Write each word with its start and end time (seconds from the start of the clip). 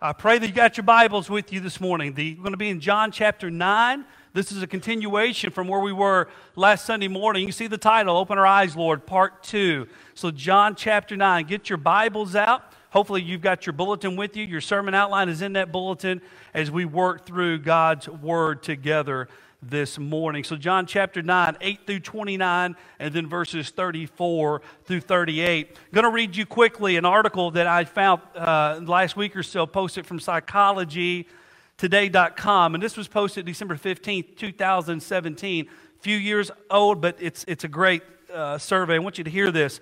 I 0.00 0.14
pray 0.14 0.38
that 0.38 0.46
you 0.46 0.54
got 0.54 0.78
your 0.78 0.84
Bibles 0.84 1.28
with 1.28 1.52
you 1.52 1.60
this 1.60 1.80
morning. 1.80 2.14
The, 2.14 2.34
we're 2.34 2.42
going 2.42 2.52
to 2.52 2.56
be 2.56 2.70
in 2.70 2.80
John 2.80 3.12
chapter 3.12 3.50
9. 3.50 4.06
This 4.32 4.52
is 4.52 4.62
a 4.62 4.66
continuation 4.66 5.50
from 5.50 5.68
where 5.68 5.80
we 5.80 5.92
were 5.92 6.28
last 6.56 6.86
Sunday 6.86 7.08
morning. 7.08 7.44
You 7.44 7.52
see 7.52 7.66
the 7.66 7.76
title, 7.76 8.16
Open 8.16 8.38
Our 8.38 8.46
Eyes, 8.46 8.74
Lord, 8.74 9.04
Part 9.04 9.42
2. 9.42 9.86
So, 10.14 10.30
John 10.30 10.74
chapter 10.74 11.16
9. 11.16 11.46
Get 11.46 11.68
your 11.68 11.76
Bibles 11.76 12.34
out. 12.34 12.72
Hopefully, 12.90 13.20
you've 13.20 13.42
got 13.42 13.66
your 13.66 13.74
bulletin 13.74 14.16
with 14.16 14.34
you. 14.34 14.46
Your 14.46 14.62
sermon 14.62 14.94
outline 14.94 15.28
is 15.28 15.42
in 15.42 15.52
that 15.52 15.70
bulletin 15.70 16.22
as 16.54 16.70
we 16.70 16.86
work 16.86 17.26
through 17.26 17.58
God's 17.58 18.08
Word 18.08 18.62
together 18.62 19.28
this 19.62 19.98
morning. 19.98 20.44
So, 20.44 20.56
John 20.56 20.86
chapter 20.86 21.20
9, 21.22 21.58
8 21.60 21.80
through 21.86 22.00
29, 22.00 22.76
and 22.98 23.14
then 23.14 23.26
verses 23.26 23.68
34 23.70 24.62
through 24.84 25.00
38. 25.00 25.68
I'm 25.68 25.74
going 25.92 26.04
to 26.04 26.10
read 26.10 26.34
you 26.34 26.46
quickly 26.46 26.96
an 26.96 27.04
article 27.04 27.50
that 27.52 27.66
I 27.66 27.84
found 27.84 28.22
uh, 28.34 28.80
last 28.82 29.16
week 29.16 29.36
or 29.36 29.42
so, 29.42 29.66
posted 29.66 30.06
from 30.06 30.18
psychologytoday.com. 30.18 32.74
And 32.74 32.82
this 32.82 32.96
was 32.96 33.08
posted 33.08 33.44
December 33.44 33.76
15th, 33.76 34.36
2017. 34.36 35.66
A 35.66 36.02
few 36.02 36.16
years 36.16 36.50
old, 36.70 37.02
but 37.02 37.16
it's, 37.20 37.44
it's 37.46 37.64
a 37.64 37.68
great 37.68 38.02
uh, 38.32 38.56
survey. 38.56 38.94
I 38.94 38.98
want 38.98 39.18
you 39.18 39.24
to 39.24 39.30
hear 39.30 39.50
this. 39.50 39.80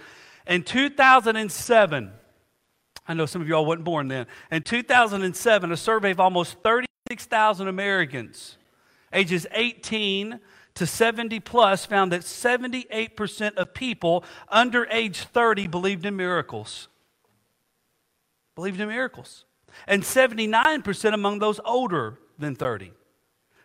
In 0.48 0.64
2007, 0.64 2.10
I 3.06 3.14
know 3.14 3.26
some 3.26 3.40
of 3.40 3.46
you 3.48 3.54
all 3.54 3.64
weren't 3.64 3.84
born 3.84 4.08
then. 4.08 4.26
In 4.50 4.62
2007, 4.62 5.72
a 5.72 5.76
survey 5.76 6.10
of 6.10 6.20
almost 6.20 6.56
36,000 6.64 7.68
Americans 7.68 8.57
ages 9.12 9.46
18 9.52 10.40
to 10.74 10.86
70 10.86 11.40
plus 11.40 11.86
found 11.86 12.12
that 12.12 12.20
78% 12.20 13.56
of 13.56 13.74
people 13.74 14.24
under 14.48 14.86
age 14.86 15.20
30 15.20 15.66
believed 15.66 16.06
in 16.06 16.14
miracles. 16.16 16.88
Believed 18.54 18.80
in 18.80 18.88
miracles. 18.88 19.44
And 19.86 20.02
79% 20.02 21.14
among 21.14 21.40
those 21.40 21.60
older 21.64 22.18
than 22.38 22.54
30. 22.54 22.92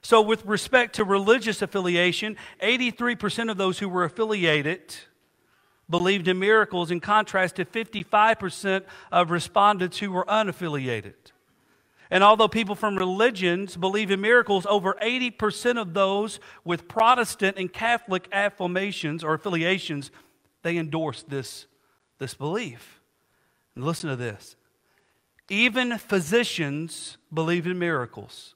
So, 0.01 0.21
with 0.21 0.45
respect 0.45 0.95
to 0.95 1.05
religious 1.05 1.61
affiliation, 1.61 2.35
83% 2.61 3.49
of 3.49 3.57
those 3.57 3.79
who 3.79 3.87
were 3.87 4.03
affiliated 4.03 4.95
believed 5.89 6.27
in 6.27 6.39
miracles, 6.39 6.91
in 6.91 6.99
contrast 6.99 7.55
to 7.55 7.65
55% 7.65 8.83
of 9.11 9.31
respondents 9.31 9.99
who 9.99 10.11
were 10.11 10.25
unaffiliated. 10.25 11.13
And 12.09 12.23
although 12.23 12.47
people 12.47 12.75
from 12.75 12.97
religions 12.97 13.75
believe 13.75 14.11
in 14.11 14.21
miracles, 14.21 14.65
over 14.67 14.95
80% 15.01 15.79
of 15.79 15.93
those 15.93 16.39
with 16.63 16.87
Protestant 16.87 17.57
and 17.57 17.71
Catholic 17.71 18.27
affirmations 18.31 19.23
or 19.23 19.33
affiliations, 19.33 20.11
they 20.61 20.77
endorse 20.77 21.23
this, 21.23 21.65
this 22.19 22.33
belief. 22.33 22.99
And 23.75 23.83
listen 23.83 24.09
to 24.09 24.15
this. 24.15 24.55
Even 25.49 25.97
physicians 25.97 27.17
believe 27.33 27.67
in 27.67 27.79
miracles 27.79 28.55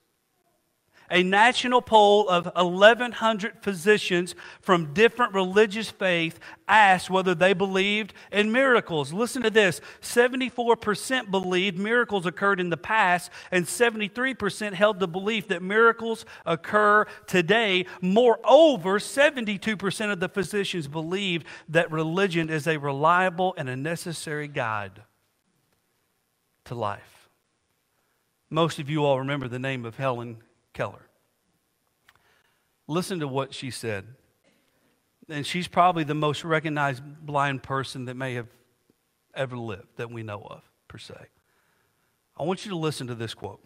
a 1.09 1.23
national 1.23 1.81
poll 1.81 2.27
of 2.27 2.45
1,100 2.55 3.61
physicians 3.61 4.35
from 4.61 4.93
different 4.93 5.33
religious 5.33 5.89
faiths 5.89 6.39
asked 6.67 7.09
whether 7.09 7.33
they 7.33 7.53
believed 7.53 8.13
in 8.31 8.51
miracles. 8.51 9.13
Listen 9.13 9.41
to 9.43 9.49
this 9.49 9.79
74% 10.01 11.31
believed 11.31 11.77
miracles 11.77 12.25
occurred 12.25 12.59
in 12.59 12.69
the 12.69 12.77
past, 12.77 13.31
and 13.51 13.65
73% 13.65 14.73
held 14.73 14.99
the 14.99 15.07
belief 15.07 15.47
that 15.47 15.61
miracles 15.61 16.25
occur 16.45 17.05
today. 17.25 17.85
Moreover, 18.01 18.99
72% 18.99 20.11
of 20.11 20.19
the 20.19 20.29
physicians 20.29 20.87
believed 20.87 21.45
that 21.69 21.91
religion 21.91 22.49
is 22.49 22.67
a 22.67 22.77
reliable 22.77 23.53
and 23.57 23.69
a 23.69 23.75
necessary 23.75 24.47
guide 24.47 25.03
to 26.65 26.75
life. 26.75 27.29
Most 28.49 28.79
of 28.79 28.89
you 28.89 29.03
all 29.03 29.19
remember 29.19 29.47
the 29.47 29.59
name 29.59 29.85
of 29.85 29.97
Helen 29.97 30.37
Keller. 30.77 31.09
Listen 32.87 33.19
to 33.21 33.27
what 33.27 33.51
she 33.51 33.71
said. 33.71 34.05
And 35.27 35.45
she's 35.45 35.67
probably 35.67 36.03
the 36.03 36.13
most 36.13 36.43
recognized 36.43 37.01
blind 37.25 37.63
person 37.63 38.05
that 38.05 38.13
may 38.13 38.35
have 38.35 38.47
ever 39.33 39.57
lived 39.57 39.87
that 39.97 40.11
we 40.11 40.21
know 40.21 40.45
of, 40.47 40.61
per 40.87 40.99
se. 40.99 41.15
I 42.37 42.43
want 42.43 42.63
you 42.63 42.69
to 42.69 42.77
listen 42.77 43.07
to 43.07 43.15
this 43.15 43.33
quote 43.33 43.59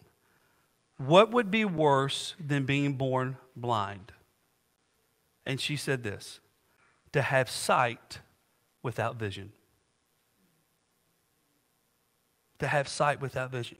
What 0.96 1.32
would 1.32 1.52
be 1.52 1.66
worse 1.66 2.34
than 2.40 2.66
being 2.66 2.94
born 2.94 3.36
blind? 3.58 4.14
And 5.46 5.60
she 5.60 5.76
said 5.76 6.04
this 6.04 6.40
to 7.12 7.22
have 7.22 7.50
sight 7.50 8.20
without 8.84 9.18
vision. 9.18 9.52
To 12.60 12.68
have 12.68 12.88
sight 12.88 13.20
without 13.20 13.52
vision. 13.52 13.78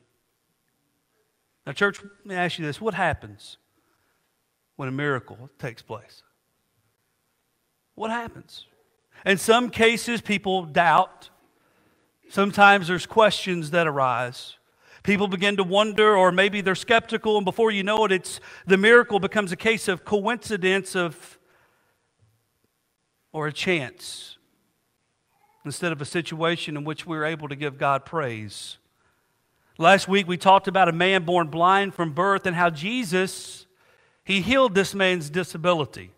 Now, 1.66 1.74
church, 1.74 2.02
let 2.02 2.26
me 2.26 2.36
ask 2.36 2.58
you 2.58 2.66
this 2.66 2.82
what 2.82 2.94
happens 2.94 3.58
when 4.76 4.90
a 4.90 4.92
miracle 4.92 5.50
takes 5.60 5.82
place? 5.82 6.24
What 7.96 8.10
happens? 8.10 8.66
In 9.26 9.38
some 9.38 9.70
cases, 9.70 10.22
people 10.22 10.64
doubt. 10.66 11.30
Sometimes 12.30 12.88
there's 12.88 13.06
questions 13.06 13.72
that 13.72 13.86
arise. 13.86 14.58
People 15.04 15.28
begin 15.28 15.58
to 15.58 15.64
wonder, 15.64 16.16
or 16.16 16.32
maybe 16.32 16.62
they're 16.62 16.76
skeptical, 16.76 17.38
and 17.38 17.46
before 17.46 17.72
you 17.72 17.84
know 17.84 18.06
it, 18.06 18.12
it's 18.12 18.40
the 18.66 18.78
miracle 18.78 19.20
becomes 19.20 19.52
a 19.52 19.56
case 19.56 19.88
of 19.88 20.06
coincidence 20.06 20.96
of 20.96 21.40
or 23.32 23.48
a 23.48 23.54
chance 23.54 24.38
instead 25.64 25.92
of 25.92 26.02
a 26.02 26.06
situation 26.06 26.76
in 26.76 26.84
which 26.84 27.06
we're 27.06 27.24
able 27.24 27.48
to 27.48 27.56
give 27.56 27.78
God 27.78 28.06
praise. 28.06 28.78
Last 29.82 30.08
week 30.08 30.28
we 30.28 30.38
talked 30.38 30.68
about 30.68 30.90
a 30.90 30.92
man 30.92 31.24
born 31.24 31.48
blind 31.48 31.96
from 31.96 32.14
birth 32.14 32.46
and 32.46 32.56
how 32.56 32.70
Jesus 32.70 33.66
he 34.24 34.42
healed 34.42 34.76
this 34.76 34.94
man's 34.94 35.32
disability. 35.32 36.12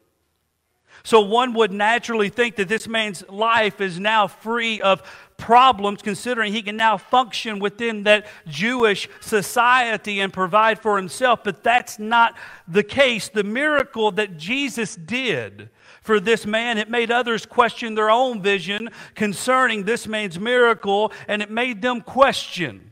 So 1.06 1.22
one 1.22 1.54
would 1.54 1.72
naturally 1.72 2.28
think 2.28 2.58
that 2.58 2.68
this 2.68 2.90
man's 2.90 3.24
life 3.30 3.80
is 3.80 4.02
now 4.02 4.28
free 4.28 4.82
of 4.82 5.02
problems, 5.38 6.02
considering 6.02 6.52
he 6.52 6.62
can 6.62 6.76
now 6.76 6.98
function 6.98 7.60
within 7.60 8.04
that 8.04 8.28
Jewish 8.46 9.08
society 9.22 10.20
and 10.20 10.34
provide 10.34 10.80
for 10.80 10.98
himself. 10.98 11.40
But 11.46 11.64
that's 11.64 11.98
not 11.98 12.36
the 12.68 12.84
case. 12.84 13.30
The 13.30 13.46
miracle 13.46 14.12
that 14.12 14.38
Jesus 14.38 14.98
did 14.98 15.70
for 16.02 16.20
this 16.20 16.46
man, 16.46 16.78
it 16.78 16.90
made 16.90 17.12
others 17.12 17.46
question 17.46 17.96
their 17.96 18.12
own 18.12 18.42
vision 18.42 18.90
concerning 19.16 19.86
this 19.86 20.06
man's 20.06 20.38
miracle, 20.38 21.14
and 21.30 21.42
it 21.42 21.50
made 21.50 21.82
them 21.82 22.02
question 22.02 22.90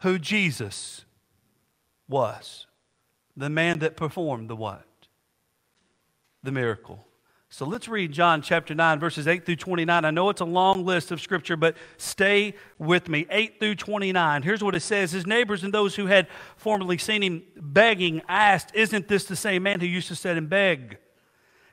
who 0.00 0.18
Jesus 0.18 1.04
was. 2.08 2.66
The 3.36 3.50
man 3.50 3.80
that 3.80 3.96
performed 3.96 4.50
the 4.50 4.56
what? 4.56 4.84
The 6.42 6.52
miracle. 6.52 7.08
So 7.50 7.64
let's 7.64 7.88
read 7.88 8.12
John 8.12 8.42
chapter 8.42 8.74
9, 8.74 9.00
verses 9.00 9.26
8 9.26 9.46
through 9.46 9.56
29. 9.56 10.04
I 10.04 10.10
know 10.10 10.28
it's 10.28 10.42
a 10.42 10.46
long 10.46 10.84
list 10.84 11.10
of 11.10 11.20
scripture, 11.20 11.56
but 11.56 11.76
stay 11.96 12.54
with 12.78 13.08
me. 13.08 13.26
8 13.30 13.58
through 13.58 13.76
29. 13.76 14.42
Here's 14.42 14.62
what 14.62 14.74
it 14.74 14.80
says 14.80 15.12
His 15.12 15.26
neighbors 15.26 15.64
and 15.64 15.72
those 15.72 15.94
who 15.94 16.06
had 16.06 16.28
formerly 16.56 16.98
seen 16.98 17.22
him 17.22 17.42
begging 17.56 18.20
asked, 18.28 18.74
Isn't 18.74 19.08
this 19.08 19.24
the 19.24 19.36
same 19.36 19.62
man 19.62 19.80
who 19.80 19.86
used 19.86 20.08
to 20.08 20.14
sit 20.14 20.36
and 20.36 20.50
beg? 20.50 20.98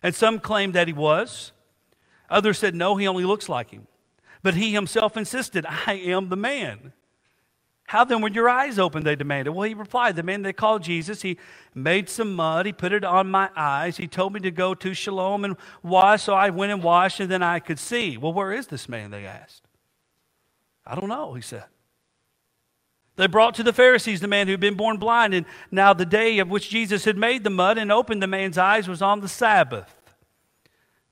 And 0.02 0.16
some 0.16 0.40
claimed 0.40 0.76
that 0.76 0.88
he 0.88 0.94
was. 0.94 1.52
Others 2.30 2.60
said, 2.60 2.74
No, 2.74 2.96
he 2.96 3.08
only 3.08 3.26
looks 3.26 3.50
like 3.50 3.72
him. 3.72 3.88
But 4.44 4.54
he 4.54 4.72
himself 4.72 5.18
insisted, 5.18 5.66
I 5.66 5.94
am 5.94 6.30
the 6.30 6.38
man. 6.38 6.94
How 7.96 8.04
then 8.04 8.20
were 8.20 8.28
your 8.28 8.50
eyes 8.50 8.78
open? 8.78 9.06
They 9.06 9.16
demanded. 9.16 9.52
Well, 9.52 9.66
he 9.66 9.74
replied, 9.74 10.18
The 10.18 10.24
man 10.24 10.42
they 10.42 10.52
called 10.52 10.84
Jesus, 10.84 11.22
he 11.22 11.38
made 11.74 12.10
some 12.10 12.36
mud, 12.36 12.66
he 12.66 12.74
put 12.74 12.92
it 12.92 13.06
on 13.06 13.32
my 13.32 13.50
eyes. 13.56 13.96
He 13.96 14.06
told 14.06 14.34
me 14.34 14.42
to 14.42 14.52
go 14.52 14.74
to 14.76 14.94
Siloam 14.94 15.46
and 15.46 15.56
wash, 15.82 16.24
so 16.24 16.34
I 16.34 16.50
went 16.50 16.74
and 16.74 16.84
washed, 16.84 17.22
and 17.22 17.32
then 17.32 17.42
I 17.42 17.60
could 17.60 17.80
see. 17.80 18.18
Well, 18.18 18.34
where 18.34 18.52
is 18.52 18.68
this 18.68 18.90
man? 18.90 19.12
They 19.12 19.26
asked. 19.26 19.62
I 20.86 20.96
don't 20.96 21.08
know, 21.08 21.36
he 21.36 21.42
said. 21.42 21.64
They 23.16 23.28
brought 23.28 23.56
to 23.56 23.64
the 23.64 23.72
Pharisees 23.72 24.20
the 24.20 24.28
man 24.28 24.48
who 24.48 24.52
had 24.52 24.60
been 24.60 24.76
born 24.76 24.98
blind, 24.98 25.34
and 25.34 25.46
now 25.72 25.94
the 25.94 26.06
day 26.06 26.40
of 26.40 26.50
which 26.50 26.70
Jesus 26.70 27.06
had 27.06 27.16
made 27.16 27.46
the 27.46 27.50
mud 27.50 27.78
and 27.78 27.94
opened 27.94 28.22
the 28.22 28.28
man's 28.28 28.58
eyes 28.58 28.90
was 28.90 29.02
on 29.02 29.22
the 29.22 29.30
Sabbath. 29.30 29.96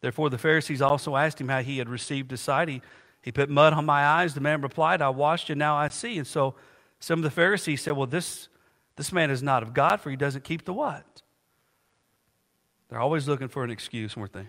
Therefore, 0.02 0.30
the 0.30 0.38
Pharisees 0.38 0.82
also 0.82 1.16
asked 1.16 1.40
him 1.40 1.48
how 1.48 1.62
he 1.62 1.78
had 1.78 1.88
received 1.88 2.30
his 2.30 2.42
sight. 2.42 2.68
He 2.68 2.82
he 3.24 3.32
put 3.32 3.50
mud 3.50 3.72
on 3.72 3.86
my 3.86 4.06
eyes. 4.06 4.34
The 4.34 4.42
man 4.42 4.62
replied, 4.62 5.02
I 5.02 5.10
washed 5.10 5.50
and 5.50 5.58
now 5.58 5.78
I 5.78 5.88
see. 5.88 6.18
And 6.18 6.28
so 6.28 6.56
some 7.04 7.20
of 7.20 7.24
the 7.24 7.32
Pharisees 7.32 7.82
said, 7.82 7.98
Well, 7.98 8.08
this, 8.08 8.48
this 8.96 9.12
man 9.12 9.30
is 9.30 9.44
not 9.44 9.62
of 9.62 9.74
God, 9.74 10.00
for 10.00 10.10
he 10.10 10.16
doesn't 10.16 10.46
keep 10.46 10.64
the 10.64 10.72
what? 10.72 11.22
They're 12.88 13.02
always 13.02 13.28
looking 13.28 13.50
for 13.50 13.66
an 13.66 13.72
excuse, 13.72 14.16
weren't 14.16 14.32
they? 14.32 14.48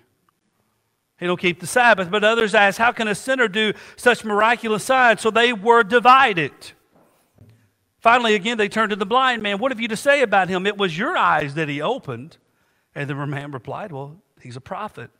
He 1.18 1.26
don't 1.26 1.40
keep 1.40 1.58
the 1.58 1.66
Sabbath. 1.66 2.12
But 2.12 2.22
others 2.22 2.54
asked, 2.54 2.78
How 2.78 2.92
can 2.92 3.08
a 3.08 3.14
sinner 3.16 3.48
do 3.48 3.72
such 3.96 4.24
miraculous 4.24 4.84
signs? 4.84 5.20
So 5.20 5.32
they 5.32 5.52
were 5.52 5.82
divided. 5.82 6.52
Finally, 7.98 8.36
again, 8.36 8.56
they 8.56 8.68
turned 8.68 8.90
to 8.90 8.96
the 8.96 9.04
blind 9.04 9.42
man. 9.42 9.58
What 9.58 9.72
have 9.72 9.80
you 9.80 9.88
to 9.88 9.96
say 9.96 10.22
about 10.22 10.48
him? 10.48 10.64
It 10.64 10.76
was 10.76 10.96
your 10.96 11.16
eyes 11.16 11.54
that 11.54 11.68
he 11.68 11.82
opened. 11.82 12.36
And 12.94 13.10
the 13.10 13.16
man 13.16 13.50
replied, 13.50 13.90
Well, 13.90 14.22
he's 14.40 14.54
a 14.54 14.60
prophet. 14.60 15.10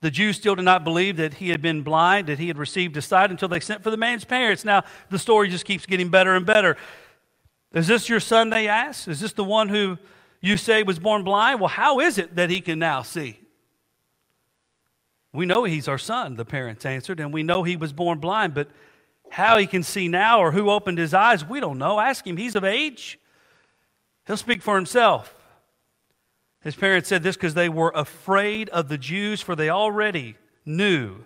The 0.00 0.10
Jews 0.10 0.36
still 0.36 0.54
did 0.54 0.64
not 0.64 0.84
believe 0.84 1.16
that 1.16 1.34
he 1.34 1.50
had 1.50 1.60
been 1.60 1.82
blind, 1.82 2.28
that 2.28 2.38
he 2.38 2.46
had 2.46 2.56
received 2.56 2.96
a 2.96 3.02
sight 3.02 3.30
until 3.30 3.48
they 3.48 3.60
sent 3.60 3.82
for 3.82 3.90
the 3.90 3.96
man's 3.96 4.24
parents. 4.24 4.64
Now, 4.64 4.84
the 5.10 5.18
story 5.18 5.48
just 5.48 5.64
keeps 5.64 5.86
getting 5.86 6.08
better 6.08 6.34
and 6.36 6.46
better. 6.46 6.76
Is 7.72 7.88
this 7.88 8.08
your 8.08 8.20
son, 8.20 8.50
they 8.50 8.68
asked? 8.68 9.08
Is 9.08 9.20
this 9.20 9.32
the 9.32 9.44
one 9.44 9.68
who 9.68 9.98
you 10.40 10.56
say 10.56 10.84
was 10.84 10.98
born 10.98 11.24
blind? 11.24 11.60
Well, 11.60 11.68
how 11.68 11.98
is 11.98 12.16
it 12.16 12.36
that 12.36 12.48
he 12.48 12.60
can 12.60 12.78
now 12.78 13.02
see? 13.02 13.40
We 15.32 15.46
know 15.46 15.64
he's 15.64 15.88
our 15.88 15.98
son, 15.98 16.36
the 16.36 16.44
parents 16.44 16.86
answered, 16.86 17.20
and 17.20 17.32
we 17.32 17.42
know 17.42 17.62
he 17.64 17.76
was 17.76 17.92
born 17.92 18.18
blind, 18.18 18.54
but 18.54 18.68
how 19.30 19.58
he 19.58 19.66
can 19.66 19.82
see 19.82 20.08
now 20.08 20.40
or 20.40 20.52
who 20.52 20.70
opened 20.70 20.98
his 20.98 21.12
eyes, 21.12 21.44
we 21.44 21.60
don't 21.60 21.78
know. 21.78 22.00
Ask 22.00 22.26
him. 22.26 22.36
He's 22.36 22.56
of 22.56 22.64
age. 22.64 23.18
He'll 24.26 24.36
speak 24.36 24.62
for 24.62 24.76
himself. 24.76 25.34
His 26.60 26.74
parents 26.74 27.08
said 27.08 27.22
this 27.22 27.36
because 27.36 27.54
they 27.54 27.68
were 27.68 27.92
afraid 27.94 28.68
of 28.70 28.88
the 28.88 28.98
Jews, 28.98 29.40
for 29.40 29.54
they 29.54 29.70
already 29.70 30.36
knew 30.66 31.24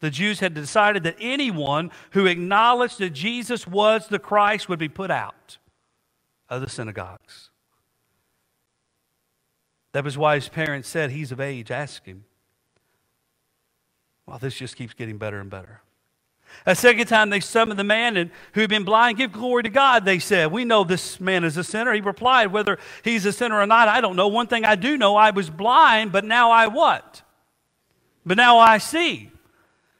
the 0.00 0.10
Jews 0.10 0.40
had 0.40 0.54
decided 0.54 1.02
that 1.02 1.16
anyone 1.20 1.90
who 2.12 2.26
acknowledged 2.26 2.98
that 2.98 3.10
Jesus 3.10 3.66
was 3.66 4.08
the 4.08 4.18
Christ 4.18 4.68
would 4.68 4.78
be 4.78 4.88
put 4.88 5.10
out 5.10 5.58
of 6.48 6.62
the 6.62 6.70
synagogues. 6.70 7.50
That 9.92 10.04
was 10.04 10.16
why 10.16 10.36
his 10.36 10.48
parents 10.48 10.88
said, 10.88 11.10
He's 11.10 11.32
of 11.32 11.40
age, 11.40 11.70
ask 11.70 12.04
him. 12.04 12.24
Well, 14.24 14.38
this 14.38 14.54
just 14.54 14.76
keeps 14.76 14.94
getting 14.94 15.18
better 15.18 15.40
and 15.40 15.50
better. 15.50 15.82
A 16.66 16.74
second 16.74 17.06
time 17.06 17.30
they 17.30 17.40
summoned 17.40 17.78
the 17.78 17.84
man 17.84 18.30
who 18.52 18.60
had 18.60 18.70
been 18.70 18.84
blind. 18.84 19.16
Give 19.16 19.32
glory 19.32 19.62
to 19.62 19.68
God, 19.68 20.04
they 20.04 20.18
said. 20.18 20.52
We 20.52 20.64
know 20.64 20.84
this 20.84 21.18
man 21.20 21.44
is 21.44 21.56
a 21.56 21.64
sinner. 21.64 21.92
He 21.92 22.00
replied, 22.00 22.52
Whether 22.52 22.78
he's 23.02 23.24
a 23.24 23.32
sinner 23.32 23.58
or 23.60 23.66
not, 23.66 23.88
I 23.88 24.00
don't 24.00 24.16
know. 24.16 24.28
One 24.28 24.46
thing 24.46 24.64
I 24.64 24.76
do 24.76 24.98
know, 24.98 25.16
I 25.16 25.30
was 25.30 25.48
blind, 25.48 26.12
but 26.12 26.24
now 26.24 26.50
I 26.50 26.66
what? 26.66 27.22
But 28.26 28.36
now 28.36 28.58
I 28.58 28.78
see. 28.78 29.30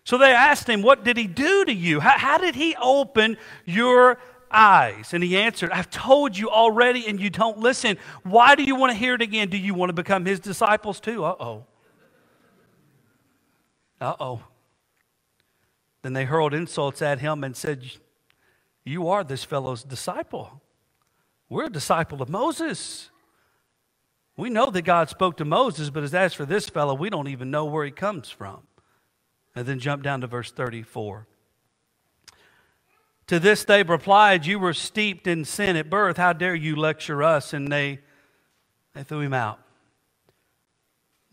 So 0.05 0.19
they 0.19 0.33
asked 0.33 0.69
him, 0.69 0.83
What 0.83 1.05
did 1.05 1.17
he 1.17 1.27
do 1.27 1.65
to 1.65 1.73
you? 1.73 2.01
How, 2.01 2.19
how 2.19 2.39
did 2.39 2.55
he 2.55 2.77
open 2.77 3.37
your 3.65 4.19
eyes? 4.51 5.15
And 5.15 5.25
he 5.25 5.39
answered, 5.39 5.71
I've 5.71 5.91
told 5.91 6.37
you 6.37 6.51
already 6.51 7.07
and 7.07 7.21
you 7.21 7.31
don't 7.31 7.59
listen. 7.59 7.97
Why 8.23 8.55
do 8.55 8.65
you 8.65 8.77
want 8.77 8.93
to 8.93 8.99
hear 8.99 9.15
it 9.15 9.23
again? 9.23 9.49
Do 9.49 9.57
you 9.57 9.73
want 9.73 9.89
to 9.89 9.95
become 9.95 10.27
his 10.27 10.41
disciples 10.41 11.01
too? 11.01 11.25
Uh 11.25 11.37
oh. 11.41 11.65
Uh 14.01 14.17
oh. 14.21 14.43
Then 16.03 16.13
they 16.13 16.25
hurled 16.25 16.55
insults 16.55 17.03
at 17.03 17.21
him 17.21 17.45
and 17.45 17.57
said, 17.57 17.85
You 18.85 19.09
are 19.09 19.25
this 19.25 19.45
fellow's 19.45 19.83
disciple. 19.83 20.63
We're 21.49 21.67
a 21.67 21.71
disciple 21.71 22.23
of 22.23 22.29
Moses. 22.29 23.11
We 24.37 24.49
know 24.49 24.71
that 24.71 24.83
God 24.83 25.11
spoke 25.11 25.37
to 25.39 25.45
Moses, 25.45 25.91
but 25.91 26.15
as 26.15 26.33
for 26.33 26.47
this 26.47 26.69
fellow, 26.69 26.95
we 26.95 27.11
don't 27.11 27.29
even 27.29 27.51
know 27.51 27.67
where 27.67 27.85
he 27.85 27.91
comes 27.91 28.31
from. 28.31 28.63
And 29.55 29.67
then 29.67 29.81
jump 29.81 30.03
down 30.03 30.21
to 30.23 30.27
verse 30.27 30.51
34. 30.53 31.27
To 33.27 33.39
this 33.39 33.65
they 33.65 33.83
replied, 33.83 34.47
You 34.47 34.59
were 34.59 34.73
steeped 34.73 35.27
in 35.27 35.45
sin 35.45 35.77
at 35.77 35.91
birth. 35.91 36.17
How 36.17 36.33
dare 36.33 36.55
you 36.55 36.77
lecture 36.77 37.23
us? 37.23 37.53
And 37.53 37.71
they, 37.71 38.01
they 38.95 39.03
threw 39.03 39.21
him 39.21 39.35
out. 39.35 39.61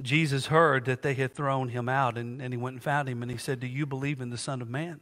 Jesus 0.01 0.47
heard 0.47 0.85
that 0.85 1.01
they 1.01 1.15
had 1.15 1.33
thrown 1.33 1.69
him 1.69 1.89
out, 1.89 2.17
and, 2.17 2.41
and 2.41 2.53
he 2.53 2.57
went 2.57 2.75
and 2.75 2.83
found 2.83 3.09
him, 3.09 3.23
and 3.23 3.31
he 3.31 3.37
said, 3.37 3.59
Do 3.59 3.67
you 3.67 3.85
believe 3.85 4.21
in 4.21 4.29
the 4.29 4.37
Son 4.37 4.61
of 4.61 4.69
Man? 4.69 4.99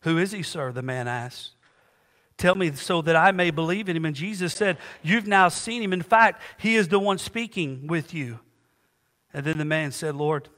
Who 0.00 0.18
is 0.18 0.32
he, 0.32 0.42
sir? 0.42 0.72
The 0.72 0.82
man 0.82 1.06
asked. 1.06 1.52
Tell 2.36 2.54
me 2.54 2.72
so 2.72 3.02
that 3.02 3.16
I 3.16 3.32
may 3.32 3.50
believe 3.50 3.88
in 3.88 3.96
him. 3.96 4.04
And 4.04 4.14
Jesus 4.14 4.54
said, 4.54 4.78
You've 5.02 5.26
now 5.26 5.48
seen 5.48 5.82
him. 5.82 5.92
In 5.92 6.02
fact, 6.02 6.40
he 6.56 6.76
is 6.76 6.88
the 6.88 7.00
one 7.00 7.18
speaking 7.18 7.88
with 7.88 8.14
you. 8.14 8.38
And 9.34 9.44
then 9.44 9.58
the 9.58 9.64
man 9.64 9.90
said, 9.90 10.14
Lord, 10.14 10.48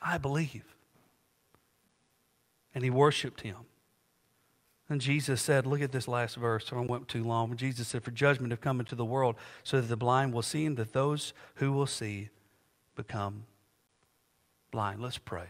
I 0.00 0.18
believe. 0.18 0.64
And 2.74 2.82
he 2.82 2.90
worshiped 2.90 3.42
him. 3.42 3.56
And 4.88 5.00
Jesus 5.00 5.42
said, 5.42 5.66
Look 5.66 5.82
at 5.82 5.92
this 5.92 6.08
last 6.08 6.36
verse. 6.36 6.70
I 6.72 6.80
went 6.80 7.06
too 7.06 7.22
long. 7.22 7.54
Jesus 7.56 7.88
said, 7.88 8.02
For 8.02 8.10
judgment 8.10 8.50
have 8.50 8.62
come 8.62 8.80
into 8.80 8.94
the 8.94 9.04
world, 9.04 9.36
so 9.62 9.80
that 9.80 9.88
the 9.88 9.96
blind 9.96 10.32
will 10.32 10.42
see, 10.42 10.64
and 10.64 10.76
that 10.78 10.94
those 10.94 11.34
who 11.56 11.70
will 11.72 11.86
see 11.86 12.30
become 13.02 13.44
blind. 14.70 15.02
Let's 15.02 15.18
pray. 15.18 15.46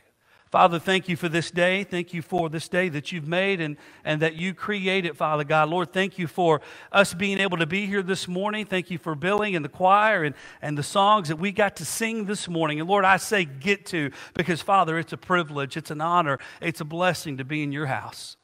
Father, 0.51 0.79
thank 0.79 1.09
you 1.09 1.17
for 1.17 1.29
this 1.29 1.51
day. 1.51 1.85
Thank 1.85 2.13
you 2.13 2.21
for 2.21 2.49
this 2.49 2.69
day 2.69 2.89
that 2.91 3.13
you've 3.13 3.27
made 3.27 3.61
and, 3.61 3.77
and 4.05 4.21
that 4.21 4.37
you 4.37 4.53
created, 4.55 5.17
Father 5.17 5.45
God. 5.45 5.69
Lord, 5.69 5.93
thank 5.93 6.19
you 6.19 6.27
for 6.27 6.61
us 6.91 7.15
being 7.15 7.39
able 7.39 7.59
to 7.59 7.67
be 7.67 7.87
here 7.87 8.03
this 8.03 8.27
morning. 8.27 8.67
Thank 8.67 8.91
you 8.91 8.99
for 8.99 9.15
Billy 9.15 9.55
and 9.55 9.65
the 9.65 9.71
choir 9.71 10.25
and, 10.25 10.35
and 10.61 10.77
the 10.77 10.83
songs 10.83 11.29
that 11.29 11.37
we 11.37 11.53
got 11.53 11.77
to 11.77 11.85
sing 11.85 12.25
this 12.25 12.49
morning. 12.49 12.81
And 12.81 12.89
Lord, 12.89 13.05
I 13.05 13.17
say 13.19 13.45
get 13.45 13.87
to 13.87 14.11
because, 14.35 14.61
Father, 14.61 14.99
it's 14.99 15.13
a 15.13 15.19
privilege, 15.19 15.77
it's 15.77 15.91
an 15.91 16.01
honor, 16.01 16.39
it's 16.61 16.81
a 16.81 16.87
blessing 16.87 17.37
to 17.39 17.45
be 17.45 17.63
in 17.63 17.73
your 17.73 17.87
house. 17.87 18.37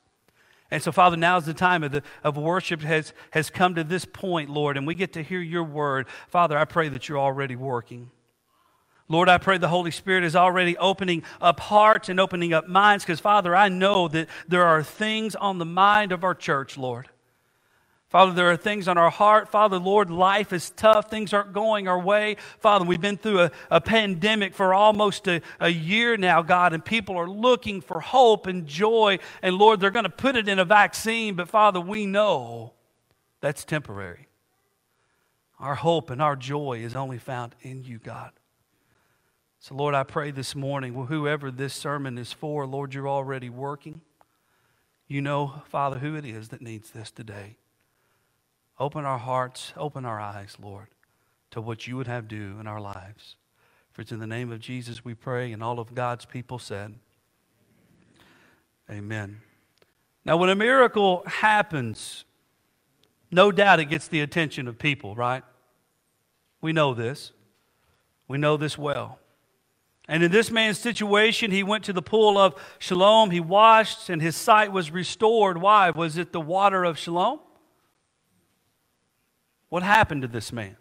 And 0.71 0.83
so, 0.83 0.93
Father, 0.93 1.17
now 1.17 1.39
is 1.39 1.45
the 1.45 1.55
time 1.55 1.83
of, 1.83 1.93
the, 1.93 2.03
of 2.23 2.37
worship 2.37 2.83
has, 2.83 3.15
has 3.33 3.49
come 3.49 3.75
to 3.75 3.85
this 3.85 4.05
point, 4.05 4.51
Lord, 4.51 4.77
and 4.77 4.87
we 4.87 4.95
get 4.95 5.15
to 5.15 5.23
hear 5.23 5.41
your 5.41 5.65
word. 5.65 6.07
Father, 6.29 6.59
I 6.59 6.67
pray 6.67 6.89
that 6.91 7.09
you're 7.09 7.19
already 7.19 7.57
working. 7.57 8.11
Lord, 9.09 9.29
I 9.29 9.39
pray 9.39 9.57
the 9.57 9.69
Holy 9.69 9.91
Spirit 9.91 10.23
is 10.23 10.37
already 10.37 10.77
opening 10.77 11.23
up 11.41 11.61
hearts 11.61 12.11
and 12.11 12.21
opening 12.21 12.53
up 12.53 12.69
minds 12.69 13.05
because, 13.05 13.21
Father, 13.21 13.57
I 13.57 13.71
know 13.71 14.07
that 14.09 14.29
there 14.47 14.65
are 14.65 14.83
things 14.83 15.35
on 15.35 15.59
the 15.59 15.65
mind 15.65 16.13
of 16.13 16.25
our 16.25 16.35
church, 16.35 16.77
Lord. 16.77 17.09
Father, 18.09 18.33
there 18.33 18.51
are 18.51 18.57
things 18.57 18.89
on 18.89 18.97
our 18.97 19.11
heart. 19.11 19.51
Father, 19.51 19.79
Lord, 19.79 20.11
life 20.11 20.53
is 20.55 20.71
tough. 20.71 21.11
Things 21.11 21.35
aren't 21.35 21.53
going 21.53 21.89
our 21.89 22.01
way. 22.01 22.37
Father, 22.59 22.85
we've 22.85 23.01
been 23.01 23.19
through 23.19 23.43
a, 23.43 23.51
a 23.71 23.81
pandemic 23.83 24.55
for 24.55 24.73
almost 24.73 25.29
a, 25.29 25.43
a 25.61 25.69
year 25.69 26.17
now, 26.17 26.41
God, 26.41 26.73
and 26.73 26.83
people 26.83 27.19
are 27.19 27.29
looking 27.29 27.83
for 27.83 28.01
hope 28.01 28.47
and 28.47 28.67
joy. 28.67 29.19
And 29.43 29.57
Lord, 29.57 29.81
they're 29.81 29.91
going 29.91 30.05
to 30.05 30.11
put 30.11 30.37
it 30.37 30.49
in 30.49 30.59
a 30.59 30.65
vaccine, 30.65 31.35
but 31.35 31.51
Father, 31.51 31.81
we 31.81 32.07
know 32.07 32.73
that's 33.43 33.65
temporary. 33.65 34.29
Our 35.61 35.75
hope 35.75 36.09
and 36.09 36.23
our 36.23 36.37
joy 36.37 36.81
is 36.83 36.97
only 36.97 37.19
found 37.19 37.55
in 37.61 37.85
you, 37.85 37.99
God. 37.99 38.33
So, 39.69 39.75
Lord, 39.75 39.95
I 39.95 40.03
pray 40.03 40.31
this 40.31 40.55
morning, 40.55 40.95
well, 40.95 41.05
whoever 41.05 41.51
this 41.51 41.75
sermon 41.75 42.17
is 42.17 42.33
for, 42.33 42.67
Lord, 42.67 42.95
you're 42.95 43.07
already 43.07 43.51
working. 43.51 44.01
You 45.07 45.21
know, 45.21 45.61
Father, 45.69 45.99
who 45.99 46.15
it 46.15 46.25
is 46.25 46.49
that 46.49 46.63
needs 46.63 46.91
this 46.91 47.11
today. 47.11 47.57
Open 48.81 49.05
our 49.05 49.19
hearts, 49.19 49.75
open 49.77 50.07
our 50.07 50.19
eyes, 50.19 50.57
Lord, 50.59 50.87
to 51.51 51.61
what 51.61 51.87
you 51.87 51.99
would 51.99 52.07
have 52.07 52.29
do 52.29 52.57
in 52.59 52.67
our 52.67 52.81
lives. 52.81 53.37
For 53.93 54.01
it's 54.01 54.11
in 54.11 54.21
the 54.21 54.27
name 54.27 54.51
of 54.51 54.61
Jesus 54.61 55.05
we 55.05 55.13
pray, 55.13 55.53
and 55.53 55.63
all 55.63 55.79
of 55.79 55.95
God's 55.95 56.25
people 56.25 56.59
said, 56.59 56.95
Amen. 58.91 59.43
Now, 60.25 60.39
when 60.39 60.49
a 60.49 60.55
miracle 60.55 61.25
happens, 61.27 62.25
no 63.31 63.53
doubt 63.53 63.81
it 63.81 63.91
gets 63.91 64.09
the 64.09 64.23
attention 64.23 64.67
of 64.67 64.79
people, 64.79 65.15
right? 65.15 65.45
We 66.63 66.73
know 66.73 66.95
this. 66.95 67.33
We 68.29 68.39
know 68.39 68.57
this 68.57 68.79
well. 68.79 69.19
And 70.09 70.23
in 70.23 70.33
this 70.33 70.51
man's 70.51 70.79
situation, 70.79 71.51
he 71.51 71.63
went 71.63 71.85
to 71.85 71.93
the 71.93 72.01
pool 72.01 72.39
of 72.39 72.55
Siloam. 72.81 73.31
He 73.31 73.41
washed, 73.41 74.09
and 74.09 74.23
his 74.23 74.37
sight 74.37 74.73
was 74.73 74.91
restored. 74.91 75.59
Why? 75.59 75.91
Was 75.91 76.17
it 76.17 76.33
the 76.33 76.41
water 76.41 76.83
of 76.85 76.99
Siloam? 76.99 77.41
What 79.69 79.83
happened 79.83 80.23
to 80.23 80.29
this 80.29 80.51
man? 80.51 80.77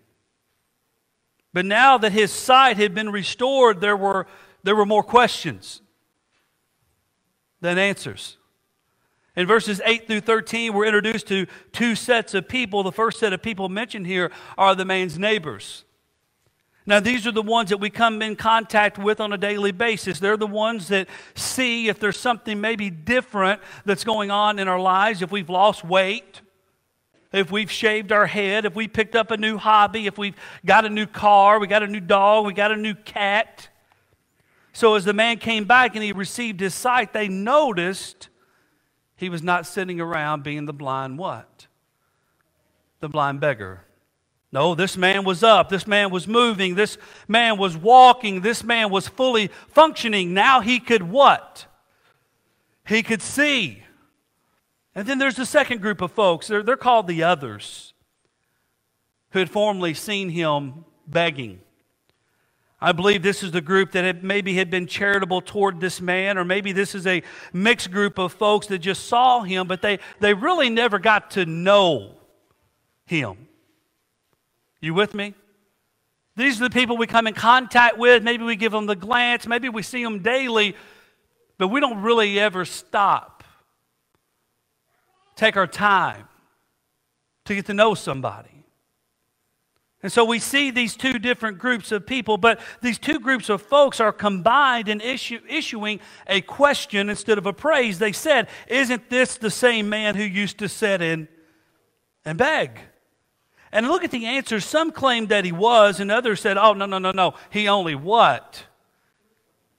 But 1.53 1.65
now 1.65 1.98
that 1.98 2.13
his 2.13 2.31
sight 2.31 2.77
had 2.77 2.96
been 2.96 3.12
restored, 3.12 3.81
there 3.81 3.98
were, 3.98 4.27
there 4.63 4.75
were 4.75 4.86
more 4.86 5.03
questions 5.03 5.81
than 7.60 7.77
answers. 7.77 8.38
In 9.36 9.46
verses 9.46 9.81
8 9.84 10.07
through 10.07 10.22
13, 10.22 10.74
we're 10.74 10.86
introduced 10.86 11.27
to 11.27 11.48
two 11.74 11.96
sets 11.96 12.34
of 12.34 12.48
people. 12.48 12.81
The 12.81 12.91
first 12.91 13.19
set 13.19 13.34
of 13.34 13.41
people 13.41 13.67
mentioned 13.69 14.07
here 14.07 14.31
are 14.57 14.74
the 14.74 14.86
man's 14.86 15.19
neighbors. 15.19 15.84
Now, 16.88 17.01
these 17.01 17.27
are 17.27 17.34
the 17.34 17.41
ones 17.41 17.70
that 17.70 17.82
we 17.82 17.89
come 17.89 18.22
in 18.22 18.38
contact 18.38 18.98
with 18.98 19.20
on 19.20 19.34
a 19.34 19.38
daily 19.38 19.74
basis. 19.74 20.20
They're 20.20 20.38
the 20.38 20.48
ones 20.48 20.88
that 20.88 21.10
see 21.36 21.89
if 21.89 22.00
there's 22.00 22.17
something 22.17 22.62
maybe 22.62 22.89
different 22.89 23.62
that's 23.84 24.06
going 24.06 24.32
on 24.32 24.58
in 24.58 24.70
our 24.70 24.79
lives, 24.79 25.22
if 25.22 25.29
we've 25.29 25.50
lost 25.50 25.84
weight, 25.84 26.39
if 27.34 27.51
we've 27.51 27.70
shaved 27.70 28.13
our 28.13 28.25
head, 28.25 28.63
if 28.63 28.74
we 28.74 28.88
picked 28.88 29.15
up 29.17 29.32
a 29.32 29.38
new 29.38 29.58
hobby, 29.58 30.08
if 30.08 30.17
we've 30.17 30.38
got 30.65 30.86
a 30.86 30.89
new 30.89 31.06
car, 31.06 31.60
we 31.60 31.67
got 31.67 31.84
a 31.84 31.88
new 31.88 32.00
dog, 32.00 32.46
we 32.46 32.53
got 32.53 32.72
a 32.72 32.77
new 32.77 32.96
cat. 32.96 33.67
So, 34.72 34.96
as 34.96 35.03
the 35.03 35.13
man 35.13 35.39
came 35.39 35.65
back 35.65 35.94
and 35.96 36.03
he 36.03 36.13
received 36.13 36.62
his 36.62 36.74
sight, 36.74 37.12
they 37.12 37.27
noticed 37.27 38.29
he 39.17 39.27
was 39.27 39.44
not 39.44 39.65
sitting 39.65 40.00
around 40.00 40.44
being 40.44 40.67
the 40.67 40.74
blind 40.74 41.17
what? 41.17 41.67
The 43.01 43.10
blind 43.10 43.41
beggar. 43.41 43.87
No, 44.57 44.73
this 44.73 44.97
man 44.97 45.23
was 45.23 45.43
up. 45.43 45.69
This 45.69 45.85
man 45.85 46.09
was 46.09 46.27
moving. 46.27 46.73
This 46.73 46.97
man 47.27 47.59
was 47.59 47.77
walking. 47.77 48.41
This 48.41 48.63
man 48.63 48.89
was 48.89 49.07
fully 49.07 49.51
functioning. 49.67 50.33
Now 50.33 50.61
he 50.61 50.79
could 50.79 51.03
what? 51.03 51.67
He 52.87 53.03
could 53.03 53.21
see. 53.21 53.83
And 54.95 55.07
then 55.07 55.19
there's 55.19 55.35
the 55.35 55.45
second 55.45 55.79
group 55.79 56.01
of 56.01 56.11
folks. 56.11 56.47
They're, 56.47 56.63
they're 56.63 56.75
called 56.75 57.05
the 57.05 57.21
others 57.21 57.93
who 59.29 59.37
had 59.37 59.51
formerly 59.51 59.93
seen 59.93 60.29
him 60.29 60.85
begging. 61.05 61.61
I 62.81 62.93
believe 62.93 63.21
this 63.21 63.43
is 63.43 63.51
the 63.51 63.61
group 63.61 63.91
that 63.91 64.05
had 64.05 64.23
maybe 64.23 64.55
had 64.55 64.71
been 64.71 64.87
charitable 64.87 65.41
toward 65.41 65.79
this 65.79 66.01
man, 66.01 66.35
or 66.35 66.43
maybe 66.43 66.71
this 66.71 66.95
is 66.95 67.05
a 67.05 67.21
mixed 67.53 67.91
group 67.91 68.17
of 68.17 68.33
folks 68.33 68.65
that 68.67 68.79
just 68.79 69.03
saw 69.03 69.43
him, 69.43 69.67
but 69.67 69.83
they, 69.83 69.99
they 70.19 70.33
really 70.33 70.71
never 70.71 70.97
got 70.97 71.29
to 71.31 71.45
know 71.45 72.15
him. 73.05 73.46
You 74.79 74.93
with 74.93 75.13
me? 75.13 75.34
These 76.36 76.62
are 76.62 76.65
the 76.65 76.69
people 76.69 76.98
we 76.98 77.07
come 77.07 77.25
in 77.25 77.34
contact 77.34 77.98
with. 77.98 78.22
Maybe 78.22 78.43
we 78.43 78.55
give 78.55 78.72
them 78.72 78.86
the 78.86 78.96
glance, 78.96 79.48
maybe 79.48 79.69
we 79.69 79.81
see 79.81 80.03
them 80.03 80.19
daily, 80.19 80.75
but 81.57 81.69
we 81.69 81.79
don't 81.79 82.01
really 82.01 82.39
ever 82.39 82.63
stop. 82.63 83.43
Take 85.36 85.57
our 85.57 85.67
time 85.67 86.27
to 87.46 87.55
get 87.55 87.65
to 87.67 87.74
know 87.74 87.96
somebody. 87.96 88.50
And 90.03 90.12
so 90.12 90.24
we 90.24 90.38
see 90.38 90.69
these 90.69 90.96
two 90.96 91.17
different 91.17 91.57
groups 91.57 91.91
of 91.91 92.05
people, 92.05 92.38
but 92.38 92.60
these 92.81 93.00
two 93.00 93.19
groups 93.19 93.50
of 93.50 93.63
folks 93.63 94.00
are 94.00 94.12
combined 94.12 94.89
in 94.89 95.01
issue, 95.01 95.39
issuing 95.50 96.00
a 96.27 96.41
question 96.41 97.10
instead 97.10 97.39
of 97.39 97.48
a 97.48 97.53
praise. 97.53 97.98
They 97.98 98.12
said, 98.12 98.48
Isn't 98.67 99.10
this 99.10 99.38
the 99.38 99.50
same 99.50 99.89
man 99.89 100.13
who 100.13 100.24
used 100.24 100.60
to 100.60 100.69
sit 100.69 101.01
in 101.01 101.27
and 102.24 102.38
beg? 102.38 102.79
And 103.77 103.88
look 103.88 104.03
at 104.03 104.10
the 104.10 104.25
answers. 104.25 104.65
Some 104.65 104.91
claimed 104.91 105.29
that 105.29 105.46
he 105.46 105.51
was, 105.51 106.00
and 106.00 106.10
others 106.10 106.41
said, 106.41 106.57
Oh, 106.57 106.74
no, 106.74 106.88
no, 106.88 106.98
no, 106.98 107.12
no. 107.12 107.36
He 107.51 107.67
only 107.67 107.93
what? 107.93 108.63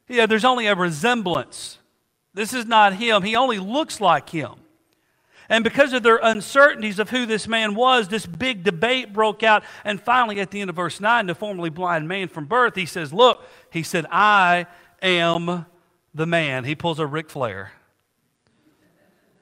Yeah, 0.07 0.27
there's 0.27 0.45
only 0.45 0.69
a 0.69 0.77
resemblance. 0.77 1.79
This 2.33 2.53
is 2.53 2.65
not 2.65 2.95
him. 2.95 3.25
He 3.25 3.35
only 3.35 3.59
looks 3.59 4.01
like 4.01 4.31
him. 4.31 4.53
And 5.49 5.65
because 5.65 5.93
of 5.95 6.05
their 6.05 6.21
uncertainties 6.23 7.01
of 7.01 7.11
who 7.11 7.27
this 7.27 7.49
man 7.49 7.75
was, 7.75 8.07
this 8.07 8.25
big 8.25 8.63
debate 8.63 9.13
broke 9.13 9.43
out. 9.43 9.65
And 9.83 10.01
finally, 10.01 10.39
at 10.39 10.53
the 10.53 10.61
end 10.61 10.71
of 10.71 10.77
verse 10.77 11.01
9, 11.01 11.27
the 11.27 11.35
formerly 11.35 11.71
blind 11.71 12.07
man 12.07 12.29
from 12.29 12.45
birth, 12.45 12.77
he 12.77 12.87
says, 12.87 13.13
Look, 13.13 13.43
he 13.73 13.83
said, 13.83 14.07
I 14.13 14.67
am 15.03 15.67
the 16.15 16.27
man. 16.27 16.63
He 16.63 16.77
pulls 16.77 17.01
a 17.01 17.07
Ric 17.07 17.31
Flair. 17.31 17.73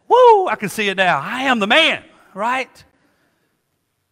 Woo, 0.08 0.46
I 0.48 0.56
can 0.58 0.70
see 0.70 0.88
it 0.88 0.96
now. 0.96 1.20
I 1.20 1.42
am 1.42 1.58
the 1.58 1.66
man, 1.66 2.02
right? 2.32 2.84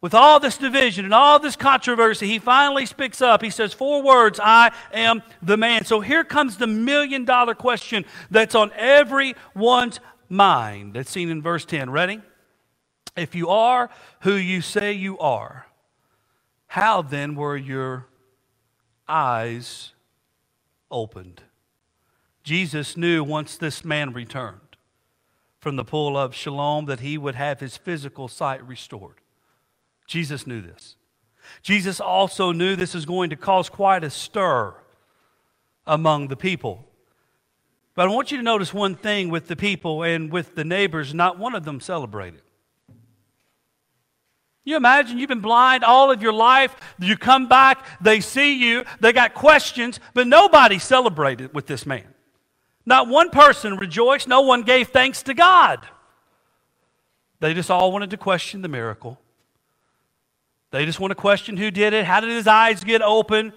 With 0.04 0.12
all 0.12 0.38
this 0.38 0.58
division 0.58 1.06
and 1.06 1.14
all 1.14 1.38
this 1.38 1.56
controversy, 1.56 2.26
he 2.26 2.38
finally 2.38 2.84
speaks 2.84 3.22
up. 3.22 3.40
He 3.40 3.48
says 3.48 3.72
four 3.72 4.02
words 4.02 4.38
I 4.38 4.70
am 4.92 5.22
the 5.40 5.56
man. 5.56 5.86
So 5.86 6.00
here 6.00 6.24
comes 6.24 6.58
the 6.58 6.66
million 6.66 7.24
dollar 7.24 7.54
question 7.54 8.04
that's 8.30 8.54
on 8.54 8.70
everyone's 8.76 10.00
mind. 10.28 10.92
That's 10.92 11.10
seen 11.10 11.30
in 11.30 11.40
verse 11.40 11.64
10. 11.64 11.88
Ready? 11.88 12.20
If 13.16 13.34
you 13.34 13.48
are 13.48 13.88
who 14.20 14.34
you 14.34 14.60
say 14.60 14.92
you 14.92 15.18
are, 15.20 15.68
how 16.66 17.00
then 17.00 17.34
were 17.34 17.56
your 17.56 18.06
eyes 19.08 19.94
opened? 20.90 21.40
Jesus 22.42 22.94
knew 22.94 23.24
once 23.24 23.56
this 23.56 23.86
man 23.86 24.12
returned 24.12 24.76
from 25.60 25.76
the 25.76 25.84
pool 25.84 26.14
of 26.14 26.36
Siloam 26.36 26.84
that 26.84 27.00
he 27.00 27.16
would 27.16 27.36
have 27.36 27.60
his 27.60 27.78
physical 27.78 28.28
sight 28.28 28.62
restored. 28.68 29.22
Jesus 30.06 30.46
knew 30.46 30.60
this. 30.60 30.96
Jesus 31.62 32.00
also 32.00 32.52
knew 32.52 32.76
this 32.76 32.94
is 32.94 33.06
going 33.06 33.30
to 33.30 33.36
cause 33.36 33.68
quite 33.68 34.04
a 34.04 34.10
stir 34.10 34.74
among 35.86 36.28
the 36.28 36.36
people. 36.36 36.88
But 37.94 38.08
I 38.08 38.12
want 38.12 38.30
you 38.30 38.38
to 38.38 38.42
notice 38.42 38.74
one 38.74 38.94
thing 38.94 39.28
with 39.28 39.46
the 39.46 39.56
people 39.56 40.02
and 40.02 40.32
with 40.32 40.54
the 40.54 40.64
neighbors, 40.64 41.14
not 41.14 41.38
one 41.38 41.54
of 41.54 41.64
them 41.64 41.80
celebrated. 41.80 42.42
You 44.64 44.76
imagine 44.76 45.18
you've 45.18 45.28
been 45.28 45.40
blind 45.40 45.84
all 45.84 46.10
of 46.10 46.22
your 46.22 46.32
life, 46.32 46.74
you 46.98 47.16
come 47.18 47.48
back, 47.48 47.86
they 48.00 48.20
see 48.20 48.54
you, 48.54 48.84
they 48.98 49.12
got 49.12 49.34
questions, 49.34 50.00
but 50.14 50.26
nobody 50.26 50.78
celebrated 50.78 51.52
with 51.52 51.66
this 51.66 51.84
man. 51.84 52.06
Not 52.86 53.08
one 53.08 53.30
person 53.30 53.76
rejoiced, 53.76 54.26
no 54.26 54.40
one 54.40 54.62
gave 54.62 54.88
thanks 54.88 55.22
to 55.24 55.34
God. 55.34 55.86
They 57.40 57.52
just 57.52 57.70
all 57.70 57.92
wanted 57.92 58.10
to 58.10 58.16
question 58.16 58.62
the 58.62 58.68
miracle. 58.68 59.20
They 60.74 60.84
just 60.84 60.98
want 60.98 61.12
to 61.12 61.14
question 61.14 61.56
who 61.56 61.70
did 61.70 61.92
it, 61.92 62.04
how 62.04 62.18
did 62.18 62.30
his 62.30 62.48
eyes 62.48 62.82
get 62.82 63.00
open? 63.00 63.52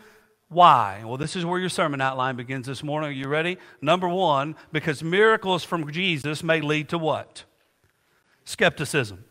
Why? 0.49 1.01
Well, 1.03 1.17
this 1.17 1.35
is 1.35 1.43
where 1.43 1.59
your 1.59 1.67
sermon 1.67 1.99
outline 1.99 2.35
begins 2.35 2.67
this 2.67 2.83
morning. 2.83 3.09
Are 3.09 3.11
you 3.11 3.27
ready? 3.27 3.57
Number 3.81 4.07
one, 4.07 4.55
because 4.71 5.01
miracles 5.01 5.63
from 5.63 5.91
Jesus 5.91 6.43
may 6.43 6.61
lead 6.61 6.89
to 6.89 6.99
what? 6.99 7.43
Skepticism. 8.43 9.25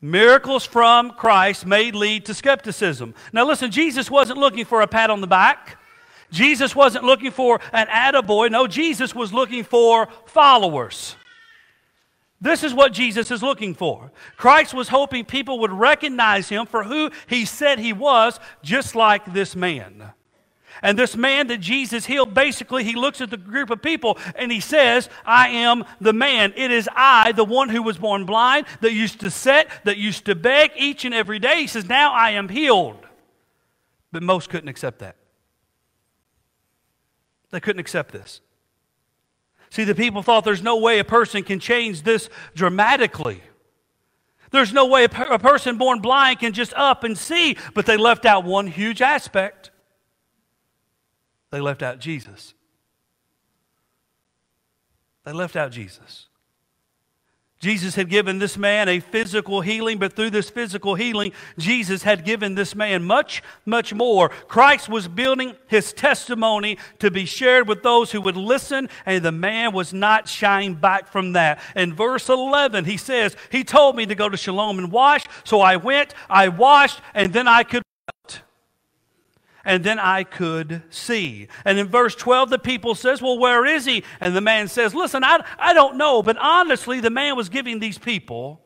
Miracles 0.00 0.64
from 0.64 1.12
Christ 1.12 1.64
may 1.64 1.92
lead 1.92 2.24
to 2.24 2.34
skepticism. 2.34 3.14
Now, 3.32 3.46
listen, 3.46 3.70
Jesus 3.70 4.10
wasn't 4.10 4.40
looking 4.40 4.64
for 4.64 4.80
a 4.80 4.88
pat 4.88 5.10
on 5.10 5.20
the 5.20 5.28
back. 5.28 5.78
Jesus 6.32 6.74
wasn't 6.74 7.04
looking 7.04 7.30
for 7.30 7.60
an 7.72 7.86
attaboy. 7.86 8.50
No, 8.50 8.66
Jesus 8.66 9.14
was 9.14 9.32
looking 9.32 9.62
for 9.62 10.08
followers. 10.26 11.14
This 12.40 12.62
is 12.62 12.72
what 12.72 12.92
Jesus 12.92 13.30
is 13.30 13.42
looking 13.42 13.74
for. 13.74 14.12
Christ 14.36 14.72
was 14.72 14.88
hoping 14.88 15.24
people 15.24 15.58
would 15.60 15.72
recognize 15.72 16.48
him 16.48 16.66
for 16.66 16.84
who 16.84 17.10
he 17.26 17.44
said 17.44 17.78
he 17.78 17.92
was, 17.92 18.38
just 18.62 18.94
like 18.94 19.32
this 19.32 19.56
man. 19.56 20.12
And 20.82 20.96
this 20.96 21.16
man 21.16 21.48
that 21.48 21.58
Jesus 21.58 22.06
healed, 22.06 22.34
basically, 22.34 22.84
he 22.84 22.94
looks 22.94 23.20
at 23.20 23.30
the 23.30 23.36
group 23.36 23.70
of 23.70 23.82
people 23.82 24.18
and 24.36 24.52
he 24.52 24.60
says, 24.60 25.08
I 25.24 25.48
am 25.48 25.84
the 26.00 26.12
man. 26.12 26.52
It 26.56 26.70
is 26.70 26.88
I, 26.94 27.32
the 27.32 27.44
one 27.44 27.68
who 27.68 27.82
was 27.82 27.98
born 27.98 28.24
blind, 28.24 28.66
that 28.80 28.92
used 28.92 29.20
to 29.20 29.30
sit, 29.30 29.68
that 29.84 29.96
used 29.96 30.26
to 30.26 30.36
beg 30.36 30.70
each 30.76 31.04
and 31.04 31.12
every 31.12 31.40
day. 31.40 31.62
He 31.62 31.66
says, 31.66 31.86
Now 31.86 32.12
I 32.12 32.30
am 32.30 32.48
healed. 32.48 33.04
But 34.12 34.22
most 34.22 34.48
couldn't 34.48 34.68
accept 34.68 35.00
that. 35.00 35.16
They 37.50 37.60
couldn't 37.60 37.80
accept 37.80 38.12
this. 38.12 38.40
See, 39.70 39.84
the 39.84 39.94
people 39.94 40.22
thought 40.22 40.44
there's 40.44 40.62
no 40.62 40.78
way 40.78 40.98
a 40.98 41.04
person 41.04 41.42
can 41.42 41.60
change 41.60 42.02
this 42.02 42.30
dramatically. 42.54 43.42
There's 44.50 44.72
no 44.72 44.86
way 44.86 45.04
a, 45.04 45.08
per- 45.08 45.24
a, 45.24 45.38
person 45.38 45.76
born 45.76 46.00
blind 46.00 46.38
can 46.38 46.52
just 46.52 46.72
up 46.74 47.04
and 47.04 47.18
see, 47.18 47.56
but 47.74 47.86
they 47.86 47.96
left 47.96 48.24
out 48.24 48.44
one 48.44 48.66
huge 48.66 49.02
aspect. 49.02 49.70
They 51.50 51.60
left 51.60 51.82
out 51.82 51.98
Jesus. 51.98 52.54
They 55.24 55.32
left 55.32 55.56
out 55.56 55.70
Jesus. 55.70 56.28
Jesus 57.60 57.96
had 57.96 58.08
given 58.08 58.38
this 58.38 58.56
man 58.56 58.88
a 58.88 59.00
physical 59.00 59.60
healing, 59.60 59.98
but 59.98 60.12
through 60.12 60.30
this 60.30 60.48
physical 60.48 60.94
healing, 60.94 61.32
Jesus 61.58 62.04
had 62.04 62.24
given 62.24 62.54
this 62.54 62.74
man 62.74 63.02
much, 63.02 63.42
much 63.66 63.92
more. 63.92 64.28
Christ 64.28 64.88
was 64.88 65.08
building 65.08 65.56
his 65.66 65.92
testimony 65.92 66.78
to 67.00 67.10
be 67.10 67.24
shared 67.24 67.66
with 67.66 67.82
those 67.82 68.12
who 68.12 68.20
would 68.20 68.36
listen, 68.36 68.88
and 69.04 69.24
the 69.24 69.32
man 69.32 69.72
was 69.72 69.92
not 69.92 70.28
shying 70.28 70.74
back 70.74 71.08
from 71.08 71.32
that. 71.32 71.60
In 71.74 71.94
verse 71.94 72.28
11, 72.28 72.84
he 72.84 72.96
says, 72.96 73.36
He 73.50 73.64
told 73.64 73.96
me 73.96 74.06
to 74.06 74.14
go 74.14 74.28
to 74.28 74.36
Siloam 74.36 74.78
and 74.78 74.92
wash, 74.92 75.24
so 75.42 75.60
I 75.60 75.76
went, 75.76 76.14
I 76.30 76.48
washed, 76.48 77.00
and 77.12 77.32
then 77.32 77.48
I 77.48 77.64
could 77.64 77.82
and 79.68 79.84
then 79.84 79.98
I 79.98 80.24
could 80.24 80.82
see. 80.88 81.46
And 81.62 81.78
in 81.78 81.88
verse 81.88 82.14
12, 82.14 82.48
the 82.48 82.58
people 82.58 82.94
says, 82.94 83.20
Well, 83.20 83.38
where 83.38 83.66
is 83.66 83.84
he? 83.84 84.02
And 84.18 84.34
the 84.34 84.40
man 84.40 84.66
says, 84.66 84.94
Listen, 84.94 85.22
I, 85.22 85.44
I 85.58 85.74
don't 85.74 85.96
know, 85.98 86.22
but 86.22 86.38
honestly, 86.38 87.00
the 87.00 87.10
man 87.10 87.36
was 87.36 87.50
giving 87.50 87.78
these 87.78 87.98
people 87.98 88.62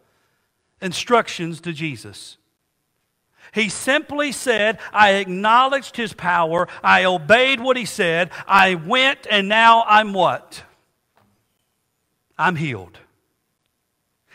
instructions 0.80 1.60
to 1.62 1.72
Jesus. 1.72 2.36
He 3.52 3.68
simply 3.68 4.30
said, 4.30 4.78
I 4.92 5.14
acknowledged 5.14 5.96
his 5.96 6.12
power, 6.12 6.68
I 6.84 7.04
obeyed 7.04 7.60
what 7.60 7.76
he 7.76 7.84
said, 7.84 8.30
I 8.46 8.76
went, 8.76 9.26
and 9.28 9.48
now 9.48 9.82
I'm 9.88 10.12
what? 10.12 10.62
I'm 12.38 12.54
healed. 12.54 13.00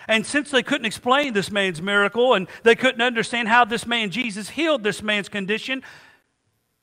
And 0.06 0.26
since 0.26 0.52
they 0.52 0.64
couldn't 0.64 0.86
explain 0.86 1.32
this 1.32 1.50
man's 1.50 1.82
miracle 1.82 2.34
and 2.34 2.48
they 2.64 2.76
couldn't 2.76 3.02
understand 3.02 3.48
how 3.48 3.64
this 3.64 3.86
man 3.86 4.10
Jesus 4.10 4.50
healed 4.50 4.84
this 4.84 5.02
man's 5.02 5.30
condition, 5.30 5.82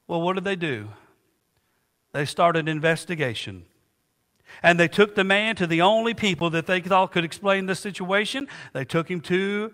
well, 0.06 0.20
what 0.20 0.34
did 0.34 0.44
they 0.44 0.56
do? 0.56 0.90
They 2.12 2.24
started 2.24 2.60
an 2.60 2.68
investigation. 2.68 3.64
And 4.62 4.78
they 4.78 4.88
took 4.88 5.14
the 5.14 5.24
man 5.24 5.56
to 5.56 5.66
the 5.66 5.82
only 5.82 6.14
people 6.14 6.50
that 6.50 6.66
they 6.66 6.80
thought 6.80 7.12
could 7.12 7.24
explain 7.24 7.66
the 7.66 7.74
situation. 7.74 8.46
They 8.72 8.84
took 8.84 9.10
him 9.10 9.20
to 9.22 9.72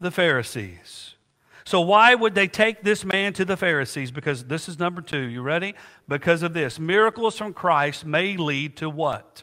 the 0.00 0.10
Pharisees. 0.10 1.14
So, 1.64 1.80
why 1.80 2.14
would 2.14 2.34
they 2.34 2.46
take 2.46 2.82
this 2.82 3.04
man 3.04 3.32
to 3.34 3.44
the 3.44 3.56
Pharisees? 3.56 4.10
Because 4.10 4.44
this 4.44 4.68
is 4.68 4.78
number 4.78 5.02
two. 5.02 5.22
You 5.22 5.42
ready? 5.42 5.74
Because 6.08 6.42
of 6.42 6.54
this. 6.54 6.78
Miracles 6.78 7.36
from 7.36 7.52
Christ 7.52 8.06
may 8.06 8.36
lead 8.36 8.76
to 8.76 8.88
what? 8.88 9.42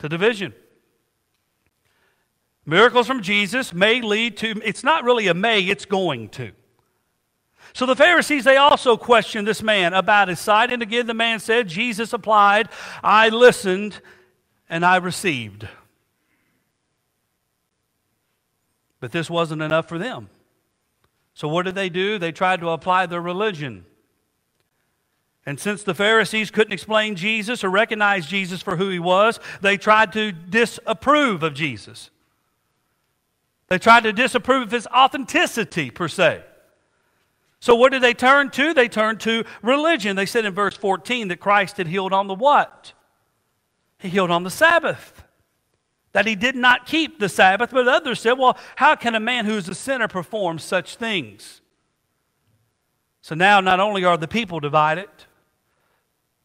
To 0.00 0.08
division. 0.08 0.54
Miracles 2.66 3.06
from 3.06 3.22
Jesus 3.22 3.72
may 3.72 4.00
lead 4.00 4.36
to, 4.38 4.60
it's 4.64 4.82
not 4.82 5.04
really 5.04 5.28
a 5.28 5.34
may, 5.34 5.60
it's 5.60 5.84
going 5.84 6.30
to. 6.30 6.52
So 7.74 7.86
the 7.86 7.96
Pharisees, 7.96 8.44
they 8.44 8.56
also 8.56 8.96
questioned 8.96 9.46
this 9.46 9.62
man 9.62 9.94
about 9.94 10.28
his 10.28 10.40
sight. 10.40 10.72
And 10.72 10.80
again, 10.80 11.06
the 11.06 11.14
man 11.14 11.40
said, 11.40 11.68
Jesus 11.68 12.12
applied, 12.12 12.68
I 13.02 13.28
listened 13.28 14.00
and 14.68 14.84
I 14.84 14.96
received. 14.96 15.68
But 19.00 19.12
this 19.12 19.28
wasn't 19.28 19.60
enough 19.60 19.88
for 19.88 19.98
them. 19.98 20.30
So 21.34 21.48
what 21.48 21.64
did 21.64 21.74
they 21.74 21.88
do? 21.88 22.16
They 22.16 22.32
tried 22.32 22.60
to 22.60 22.70
apply 22.70 23.06
their 23.06 23.20
religion 23.20 23.84
And 25.46 25.60
since 25.60 25.82
the 25.82 25.94
Pharisees 25.94 26.50
couldn't 26.50 26.72
explain 26.72 27.16
Jesus 27.16 27.62
or 27.62 27.68
recognize 27.68 28.26
Jesus 28.26 28.62
for 28.62 28.76
who 28.76 28.88
he 28.88 28.98
was, 28.98 29.40
they 29.60 29.76
tried 29.76 30.12
to 30.14 30.32
disapprove 30.32 31.42
of 31.42 31.54
Jesus. 31.54 32.10
They 33.68 33.78
tried 33.78 34.04
to 34.04 34.12
disapprove 34.12 34.64
of 34.64 34.70
his 34.70 34.86
authenticity, 34.86 35.90
per 35.90 36.08
se. 36.08 36.42
So, 37.64 37.74
what 37.74 37.92
did 37.92 38.02
they 38.02 38.12
turn 38.12 38.50
to? 38.50 38.74
They 38.74 38.88
turned 38.88 39.20
to 39.20 39.42
religion. 39.62 40.16
They 40.16 40.26
said 40.26 40.44
in 40.44 40.52
verse 40.52 40.76
14 40.76 41.28
that 41.28 41.40
Christ 41.40 41.78
had 41.78 41.86
healed 41.86 42.12
on 42.12 42.26
the 42.26 42.34
what? 42.34 42.92
He 43.98 44.10
healed 44.10 44.30
on 44.30 44.42
the 44.42 44.50
Sabbath. 44.50 45.24
That 46.12 46.26
he 46.26 46.34
did 46.34 46.56
not 46.56 46.84
keep 46.84 47.18
the 47.18 47.30
Sabbath, 47.30 47.70
but 47.70 47.88
others 47.88 48.20
said, 48.20 48.34
well, 48.34 48.58
how 48.76 48.96
can 48.96 49.14
a 49.14 49.18
man 49.18 49.46
who 49.46 49.56
is 49.56 49.66
a 49.66 49.74
sinner 49.74 50.08
perform 50.08 50.58
such 50.58 50.96
things? 50.96 51.62
So 53.22 53.34
now 53.34 53.60
not 53.60 53.80
only 53.80 54.04
are 54.04 54.18
the 54.18 54.28
people 54.28 54.60
divided, 54.60 55.08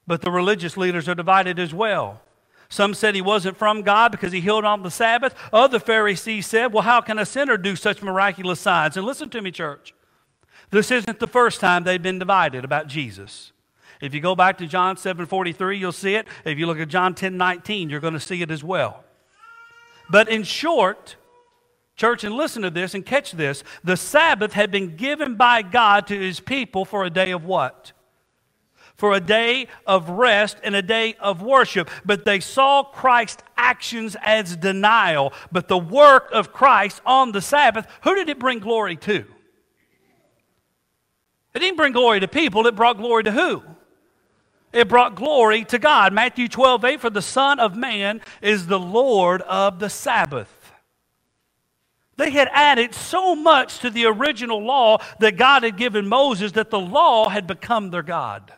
but 0.07 0.21
the 0.21 0.31
religious 0.31 0.77
leaders 0.77 1.09
are 1.09 1.15
divided 1.15 1.59
as 1.59 1.73
well. 1.73 2.21
Some 2.69 2.93
said 2.93 3.13
he 3.13 3.21
wasn't 3.21 3.57
from 3.57 3.81
God 3.81 4.13
because 4.13 4.31
he 4.31 4.39
healed 4.39 4.63
on 4.63 4.83
the 4.83 4.89
Sabbath. 4.89 5.35
Other 5.51 5.79
Pharisees 5.79 6.47
said, 6.47 6.71
Well, 6.71 6.83
how 6.83 7.01
can 7.01 7.19
a 7.19 7.25
sinner 7.25 7.57
do 7.57 7.75
such 7.75 8.01
miraculous 8.01 8.61
signs? 8.61 8.95
And 8.95 9.05
listen 9.05 9.29
to 9.31 9.41
me, 9.41 9.51
church. 9.51 9.93
This 10.71 10.91
isn't 10.91 11.19
the 11.19 11.27
first 11.27 11.59
time 11.59 11.83
they've 11.83 12.01
been 12.01 12.19
divided 12.19 12.63
about 12.63 12.87
Jesus. 12.87 13.51
If 14.01 14.13
you 14.13 14.21
go 14.21 14.35
back 14.35 14.57
to 14.59 14.67
John 14.67 14.97
7 14.97 15.25
43, 15.25 15.77
you'll 15.77 15.91
see 15.91 16.15
it. 16.15 16.27
If 16.45 16.57
you 16.57 16.67
look 16.67 16.79
at 16.79 16.87
John 16.87 17.15
10 17.15 17.37
19, 17.37 17.89
you're 17.89 17.99
going 17.99 18.13
to 18.13 18.19
see 18.19 18.41
it 18.41 18.51
as 18.51 18.63
well. 18.63 19.03
But 20.09 20.29
in 20.29 20.43
short, 20.43 21.15
church, 21.95 22.23
and 22.23 22.35
listen 22.35 22.61
to 22.61 22.69
this 22.69 22.93
and 22.93 23.05
catch 23.05 23.31
this 23.31 23.63
the 23.83 23.97
Sabbath 23.97 24.53
had 24.53 24.71
been 24.71 24.95
given 24.95 25.35
by 25.35 25.61
God 25.61 26.07
to 26.07 26.19
his 26.19 26.39
people 26.39 26.85
for 26.85 27.03
a 27.03 27.09
day 27.09 27.31
of 27.31 27.45
what? 27.45 27.93
for 28.99 29.13
a 29.13 29.19
day 29.21 29.65
of 29.87 30.09
rest 30.09 30.57
and 30.61 30.75
a 30.75 30.81
day 30.81 31.15
of 31.21 31.41
worship. 31.41 31.89
But 32.03 32.25
they 32.25 32.41
saw 32.41 32.83
Christ's 32.83 33.41
actions 33.55 34.17
as 34.21 34.57
denial. 34.57 35.31
But 35.53 35.69
the 35.69 35.77
work 35.77 36.29
of 36.33 36.51
Christ 36.51 37.01
on 37.05 37.31
the 37.31 37.39
Sabbath, 37.39 37.87
who 38.03 38.13
did 38.13 38.27
it 38.27 38.39
bring 38.39 38.59
glory 38.59 38.97
to? 38.97 39.25
It 41.59 41.63
didn't 41.63 41.75
bring 41.75 41.91
glory 41.91 42.21
to 42.21 42.27
people, 42.29 42.65
it 42.67 42.75
brought 42.77 42.95
glory 42.95 43.25
to 43.25 43.33
who? 43.33 43.61
It 44.71 44.87
brought 44.87 45.15
glory 45.15 45.65
to 45.65 45.77
God. 45.77 46.13
Matthew 46.13 46.47
12, 46.47 46.85
8, 46.85 47.01
for 47.01 47.09
the 47.09 47.21
Son 47.21 47.59
of 47.59 47.75
Man 47.75 48.21
is 48.41 48.67
the 48.67 48.79
Lord 48.79 49.41
of 49.41 49.79
the 49.79 49.89
Sabbath. 49.89 50.71
They 52.15 52.29
had 52.29 52.47
added 52.53 52.93
so 52.93 53.35
much 53.35 53.79
to 53.79 53.89
the 53.89 54.05
original 54.05 54.63
law 54.63 54.99
that 55.19 55.35
God 55.35 55.63
had 55.63 55.75
given 55.75 56.07
Moses 56.07 56.53
that 56.53 56.69
the 56.69 56.79
law 56.79 57.27
had 57.27 57.45
become 57.45 57.89
their 57.89 58.03
God. 58.03 58.53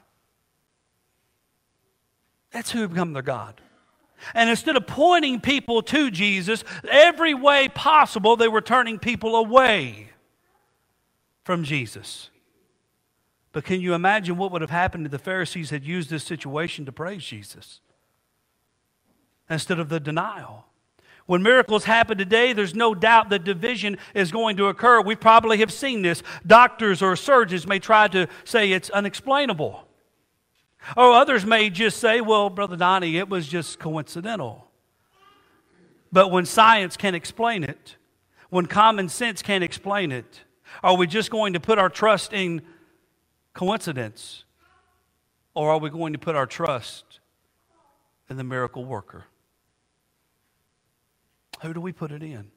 That's 2.51 2.69
who 2.69 2.81
had 2.81 2.91
become 2.91 3.13
their 3.13 3.23
God. 3.23 3.59
And 4.35 4.47
instead 4.47 4.77
of 4.77 4.85
pointing 4.85 5.41
people 5.41 5.81
to 5.81 6.11
Jesus, 6.11 6.63
every 6.87 7.33
way 7.33 7.67
possible, 7.67 8.35
they 8.35 8.47
were 8.47 8.61
turning 8.61 8.99
people 8.99 9.35
away 9.35 10.09
from 11.43 11.63
Jesus. 11.63 12.29
But 13.51 13.65
can 13.65 13.81
you 13.81 13.93
imagine 13.93 14.37
what 14.37 14.51
would 14.51 14.61
have 14.61 14.71
happened 14.71 15.05
if 15.05 15.11
the 15.11 15.19
Pharisees 15.19 15.69
had 15.69 15.83
used 15.83 16.09
this 16.09 16.23
situation 16.23 16.85
to 16.85 16.91
praise 16.91 17.23
Jesus 17.23 17.81
instead 19.49 19.79
of 19.79 19.89
the 19.89 19.99
denial? 19.99 20.65
When 21.25 21.43
miracles 21.43 21.85
happen 21.85 22.17
today, 22.17 22.53
there's 22.53 22.75
no 22.75 22.95
doubt 22.95 23.29
that 23.29 23.43
division 23.43 23.97
is 24.13 24.31
going 24.31 24.57
to 24.57 24.67
occur. 24.67 25.01
We 25.01 25.15
probably 25.15 25.59
have 25.59 25.71
seen 25.71 26.01
this. 26.01 26.23
Doctors 26.45 27.01
or 27.01 27.15
surgeons 27.15 27.67
may 27.67 27.79
try 27.79 28.07
to 28.09 28.27
say 28.43 28.71
it's 28.71 28.89
unexplainable. 28.89 29.87
Or 30.97 31.13
others 31.13 31.45
may 31.45 31.69
just 31.69 31.99
say, 31.99 32.21
well, 32.21 32.49
Brother 32.49 32.75
Donnie, 32.75 33.17
it 33.17 33.29
was 33.29 33.47
just 33.47 33.79
coincidental. 33.79 34.67
But 36.11 36.31
when 36.31 36.45
science 36.45 36.97
can't 36.97 37.15
explain 37.15 37.63
it, 37.63 37.97
when 38.49 38.65
common 38.65 39.07
sense 39.07 39.41
can't 39.41 39.63
explain 39.63 40.11
it, 40.11 40.41
are 40.83 40.97
we 40.97 41.07
just 41.07 41.29
going 41.29 41.53
to 41.53 41.59
put 41.59 41.77
our 41.77 41.89
trust 41.89 42.33
in 42.33 42.61
coincidence? 43.53 44.43
Or 45.53 45.71
are 45.71 45.77
we 45.77 45.89
going 45.89 46.13
to 46.13 46.19
put 46.19 46.35
our 46.35 46.45
trust 46.45 47.19
in 48.29 48.37
the 48.37 48.43
miracle 48.43 48.85
worker? 48.85 49.25
Who 51.61 51.73
do 51.73 51.81
we 51.81 51.91
put 51.91 52.11
it 52.11 52.23
in? 52.23 52.51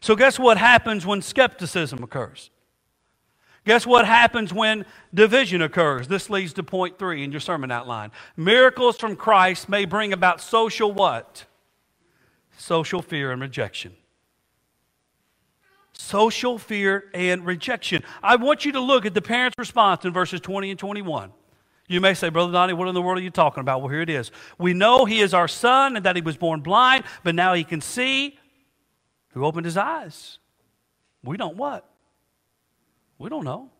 So, 0.00 0.14
guess 0.14 0.38
what 0.38 0.58
happens 0.58 1.04
when 1.04 1.22
skepticism 1.22 2.02
occurs? 2.02 2.50
Guess 3.64 3.86
what 3.86 4.06
happens 4.06 4.52
when 4.52 4.84
division 5.14 5.62
occurs? 5.62 6.08
This 6.08 6.28
leads 6.28 6.52
to 6.54 6.62
point 6.62 6.98
three 6.98 7.22
in 7.22 7.30
your 7.30 7.40
sermon 7.40 7.70
outline. 7.70 8.10
Miracles 8.36 8.96
from 8.96 9.14
Christ 9.14 9.68
may 9.68 9.84
bring 9.84 10.12
about 10.12 10.40
social 10.40 10.92
what? 10.92 11.44
Social 12.56 13.02
fear 13.02 13.30
and 13.30 13.40
rejection. 13.40 13.94
Social 16.12 16.58
fear 16.58 17.04
and 17.14 17.46
rejection. 17.46 18.04
I 18.22 18.36
want 18.36 18.66
you 18.66 18.72
to 18.72 18.80
look 18.80 19.06
at 19.06 19.14
the 19.14 19.22
parents' 19.22 19.54
response 19.56 20.04
in 20.04 20.12
verses 20.12 20.42
20 20.42 20.68
and 20.68 20.78
21. 20.78 21.32
You 21.88 22.02
may 22.02 22.12
say, 22.12 22.28
Brother 22.28 22.52
Donnie, 22.52 22.74
what 22.74 22.86
in 22.86 22.92
the 22.92 23.00
world 23.00 23.16
are 23.16 23.22
you 23.22 23.30
talking 23.30 23.62
about? 23.62 23.80
Well, 23.80 23.88
here 23.88 24.02
it 24.02 24.10
is. 24.10 24.30
We 24.58 24.74
know 24.74 25.06
he 25.06 25.20
is 25.20 25.32
our 25.32 25.48
son 25.48 25.96
and 25.96 26.04
that 26.04 26.14
he 26.14 26.20
was 26.20 26.36
born 26.36 26.60
blind, 26.60 27.04
but 27.24 27.34
now 27.34 27.54
he 27.54 27.64
can 27.64 27.80
see. 27.80 28.38
Who 29.30 29.46
opened 29.46 29.64
his 29.64 29.78
eyes? 29.78 30.38
We 31.24 31.38
don't 31.38 31.56
what? 31.56 31.88
We 33.16 33.30
don't 33.30 33.44
know. 33.44 33.70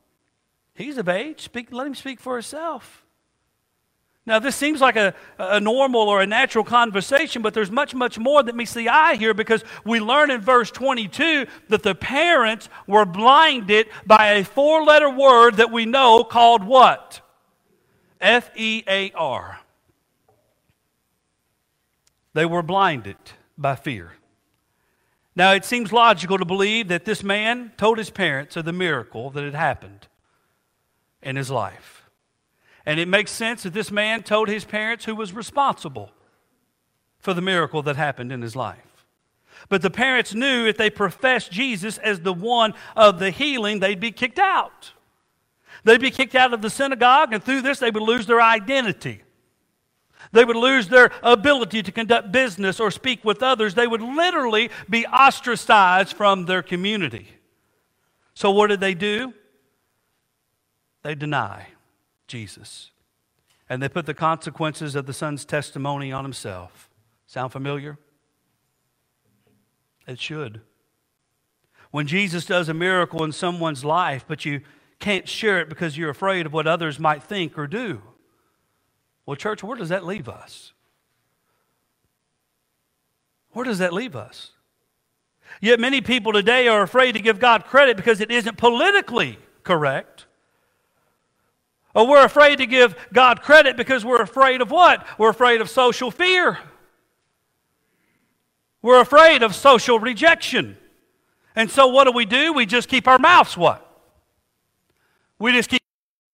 He's 0.74 0.96
of 0.96 1.10
age. 1.10 1.42
Speak, 1.42 1.70
let 1.70 1.86
him 1.86 1.94
speak 1.94 2.18
for 2.18 2.36
himself. 2.36 3.01
Now, 4.24 4.38
this 4.38 4.54
seems 4.54 4.80
like 4.80 4.94
a, 4.94 5.14
a 5.36 5.58
normal 5.58 6.02
or 6.02 6.22
a 6.22 6.26
natural 6.26 6.64
conversation, 6.64 7.42
but 7.42 7.54
there's 7.54 7.72
much, 7.72 7.92
much 7.92 8.18
more 8.18 8.42
that 8.42 8.54
meets 8.54 8.72
the 8.72 8.88
eye 8.88 9.16
here 9.16 9.34
because 9.34 9.64
we 9.84 9.98
learn 9.98 10.30
in 10.30 10.40
verse 10.40 10.70
22 10.70 11.46
that 11.68 11.82
the 11.82 11.94
parents 11.96 12.68
were 12.86 13.04
blinded 13.04 13.88
by 14.06 14.34
a 14.34 14.44
four 14.44 14.84
letter 14.84 15.10
word 15.10 15.56
that 15.56 15.72
we 15.72 15.86
know 15.86 16.22
called 16.22 16.62
what? 16.62 17.20
F 18.20 18.50
E 18.56 18.84
A 18.86 19.10
R. 19.12 19.58
They 22.32 22.46
were 22.46 22.62
blinded 22.62 23.16
by 23.58 23.74
fear. 23.74 24.12
Now, 25.34 25.52
it 25.52 25.64
seems 25.64 25.92
logical 25.92 26.38
to 26.38 26.44
believe 26.44 26.88
that 26.88 27.04
this 27.04 27.24
man 27.24 27.72
told 27.76 27.98
his 27.98 28.10
parents 28.10 28.56
of 28.56 28.64
the 28.64 28.72
miracle 28.72 29.30
that 29.30 29.42
had 29.42 29.54
happened 29.54 30.06
in 31.22 31.34
his 31.34 31.50
life. 31.50 32.01
And 32.84 32.98
it 32.98 33.08
makes 33.08 33.30
sense 33.30 33.62
that 33.62 33.74
this 33.74 33.90
man 33.90 34.22
told 34.22 34.48
his 34.48 34.64
parents 34.64 35.04
who 35.04 35.14
was 35.14 35.32
responsible 35.32 36.10
for 37.18 37.32
the 37.32 37.40
miracle 37.40 37.82
that 37.82 37.96
happened 37.96 38.32
in 38.32 38.42
his 38.42 38.56
life. 38.56 39.06
But 39.68 39.82
the 39.82 39.90
parents 39.90 40.34
knew 40.34 40.66
if 40.66 40.76
they 40.76 40.90
professed 40.90 41.52
Jesus 41.52 41.98
as 41.98 42.20
the 42.20 42.32
one 42.32 42.74
of 42.96 43.20
the 43.20 43.30
healing, 43.30 43.78
they'd 43.78 44.00
be 44.00 44.10
kicked 44.10 44.40
out. 44.40 44.92
They'd 45.84 46.00
be 46.00 46.10
kicked 46.10 46.34
out 46.34 46.52
of 46.52 46.62
the 46.62 46.70
synagogue, 46.70 47.32
and 47.32 47.42
through 47.42 47.62
this, 47.62 47.78
they 47.78 47.90
would 47.90 48.02
lose 48.02 48.26
their 48.26 48.40
identity. 48.40 49.22
They 50.32 50.44
would 50.44 50.56
lose 50.56 50.88
their 50.88 51.10
ability 51.22 51.82
to 51.82 51.92
conduct 51.92 52.32
business 52.32 52.80
or 52.80 52.90
speak 52.90 53.24
with 53.24 53.42
others. 53.42 53.74
They 53.74 53.86
would 53.86 54.02
literally 54.02 54.70
be 54.88 55.06
ostracized 55.06 56.16
from 56.16 56.46
their 56.46 56.62
community. 56.62 57.28
So, 58.34 58.50
what 58.50 58.68
did 58.68 58.80
they 58.80 58.94
do? 58.94 59.34
They 61.02 61.14
deny 61.14 61.66
Jesus. 62.32 62.90
And 63.68 63.82
they 63.82 63.90
put 63.90 64.06
the 64.06 64.14
consequences 64.14 64.94
of 64.94 65.04
the 65.04 65.12
son's 65.12 65.44
testimony 65.44 66.10
on 66.10 66.24
himself. 66.24 66.88
Sound 67.26 67.52
familiar? 67.52 67.98
It 70.06 70.18
should. 70.18 70.62
When 71.90 72.06
Jesus 72.06 72.46
does 72.46 72.70
a 72.70 72.74
miracle 72.74 73.22
in 73.22 73.32
someone's 73.32 73.84
life, 73.84 74.24
but 74.26 74.46
you 74.46 74.62
can't 74.98 75.28
share 75.28 75.60
it 75.60 75.68
because 75.68 75.98
you're 75.98 76.08
afraid 76.08 76.46
of 76.46 76.54
what 76.54 76.66
others 76.66 76.98
might 76.98 77.22
think 77.22 77.58
or 77.58 77.66
do. 77.66 78.00
Well, 79.26 79.36
church, 79.36 79.62
where 79.62 79.76
does 79.76 79.90
that 79.90 80.06
leave 80.06 80.26
us? 80.26 80.72
Where 83.50 83.66
does 83.66 83.78
that 83.78 83.92
leave 83.92 84.16
us? 84.16 84.52
Yet 85.60 85.78
many 85.78 86.00
people 86.00 86.32
today 86.32 86.66
are 86.66 86.80
afraid 86.80 87.12
to 87.12 87.20
give 87.20 87.38
God 87.38 87.66
credit 87.66 87.98
because 87.98 88.22
it 88.22 88.30
isn't 88.30 88.56
politically 88.56 89.38
correct. 89.64 90.24
Or 91.94 92.08
we're 92.08 92.24
afraid 92.24 92.56
to 92.56 92.66
give 92.66 92.96
God 93.12 93.42
credit 93.42 93.76
because 93.76 94.04
we're 94.04 94.22
afraid 94.22 94.60
of 94.60 94.70
what? 94.70 95.06
We're 95.18 95.30
afraid 95.30 95.60
of 95.60 95.68
social 95.68 96.10
fear. 96.10 96.58
We're 98.80 99.00
afraid 99.00 99.42
of 99.42 99.54
social 99.54 99.98
rejection. 99.98 100.76
And 101.54 101.70
so 101.70 101.88
what 101.88 102.04
do 102.04 102.12
we 102.12 102.24
do? 102.24 102.52
We 102.52 102.66
just 102.66 102.88
keep 102.88 103.06
our 103.06 103.18
mouths 103.18 103.56
what? 103.56 103.86
We 105.38 105.52
just 105.52 105.68
keep 105.68 105.82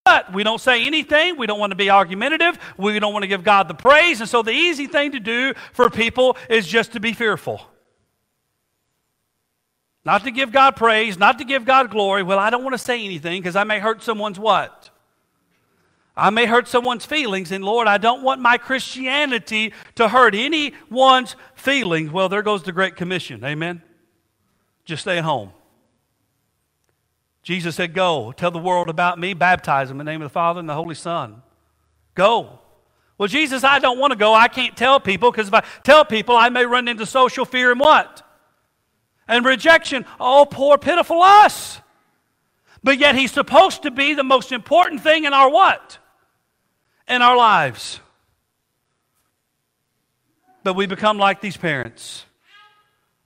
but 0.08 0.32
we 0.32 0.42
don't 0.42 0.60
say 0.60 0.86
anything. 0.86 1.36
We 1.36 1.46
don't 1.46 1.60
want 1.60 1.72
to 1.72 1.76
be 1.76 1.90
argumentative. 1.90 2.58
We 2.78 2.98
don't 2.98 3.12
want 3.12 3.24
to 3.24 3.26
give 3.26 3.44
God 3.44 3.68
the 3.68 3.74
praise. 3.74 4.20
And 4.20 4.28
so 4.28 4.42
the 4.42 4.52
easy 4.52 4.86
thing 4.86 5.12
to 5.12 5.20
do 5.20 5.52
for 5.74 5.90
people 5.90 6.38
is 6.48 6.66
just 6.66 6.92
to 6.92 7.00
be 7.00 7.12
fearful. 7.12 7.60
Not 10.06 10.24
to 10.24 10.30
give 10.30 10.50
God 10.50 10.76
praise, 10.76 11.18
not 11.18 11.36
to 11.40 11.44
give 11.44 11.66
God 11.66 11.90
glory. 11.90 12.22
Well, 12.22 12.38
I 12.38 12.48
don't 12.48 12.64
want 12.64 12.72
to 12.72 12.78
say 12.78 13.04
anything 13.04 13.42
because 13.42 13.54
I 13.54 13.64
may 13.64 13.80
hurt 13.80 14.02
someone's 14.02 14.38
what? 14.38 14.88
I 16.18 16.30
may 16.30 16.46
hurt 16.46 16.66
someone's 16.66 17.06
feelings, 17.06 17.52
and 17.52 17.64
Lord, 17.64 17.86
I 17.86 17.96
don't 17.96 18.24
want 18.24 18.40
my 18.40 18.58
Christianity 18.58 19.72
to 19.94 20.08
hurt 20.08 20.34
anyone's 20.34 21.36
feelings. 21.54 22.10
Well, 22.10 22.28
there 22.28 22.42
goes 22.42 22.64
the 22.64 22.72
Great 22.72 22.96
Commission. 22.96 23.44
Amen? 23.44 23.82
Just 24.84 25.02
stay 25.02 25.18
at 25.18 25.24
home. 25.24 25.52
Jesus 27.44 27.76
said, 27.76 27.94
Go, 27.94 28.32
tell 28.32 28.50
the 28.50 28.58
world 28.58 28.88
about 28.88 29.20
me, 29.20 29.32
baptize 29.32 29.88
them 29.88 30.00
in 30.00 30.06
the 30.06 30.12
name 30.12 30.20
of 30.20 30.26
the 30.26 30.32
Father 30.32 30.58
and 30.58 30.68
the 30.68 30.74
Holy 30.74 30.96
Son. 30.96 31.40
Go. 32.16 32.58
Well, 33.16 33.28
Jesus, 33.28 33.62
I 33.62 33.78
don't 33.78 34.00
want 34.00 34.12
to 34.12 34.18
go. 34.18 34.34
I 34.34 34.48
can't 34.48 34.76
tell 34.76 34.98
people 34.98 35.30
because 35.30 35.48
if 35.48 35.54
I 35.54 35.64
tell 35.84 36.04
people, 36.04 36.36
I 36.36 36.48
may 36.48 36.66
run 36.66 36.88
into 36.88 37.06
social 37.06 37.44
fear 37.44 37.70
and 37.70 37.78
what? 37.78 38.26
And 39.28 39.44
rejection. 39.44 40.04
Oh, 40.18 40.46
poor, 40.50 40.78
pitiful 40.78 41.22
us. 41.22 41.80
But 42.82 42.98
yet 42.98 43.14
he's 43.14 43.32
supposed 43.32 43.82
to 43.84 43.92
be 43.92 44.14
the 44.14 44.24
most 44.24 44.50
important 44.50 45.02
thing 45.02 45.24
in 45.24 45.32
our 45.32 45.48
what? 45.48 45.98
In 47.08 47.22
our 47.22 47.36
lives. 47.36 48.00
But 50.62 50.74
we 50.74 50.86
become 50.86 51.18
like 51.18 51.40
these 51.40 51.56
parents. 51.56 52.26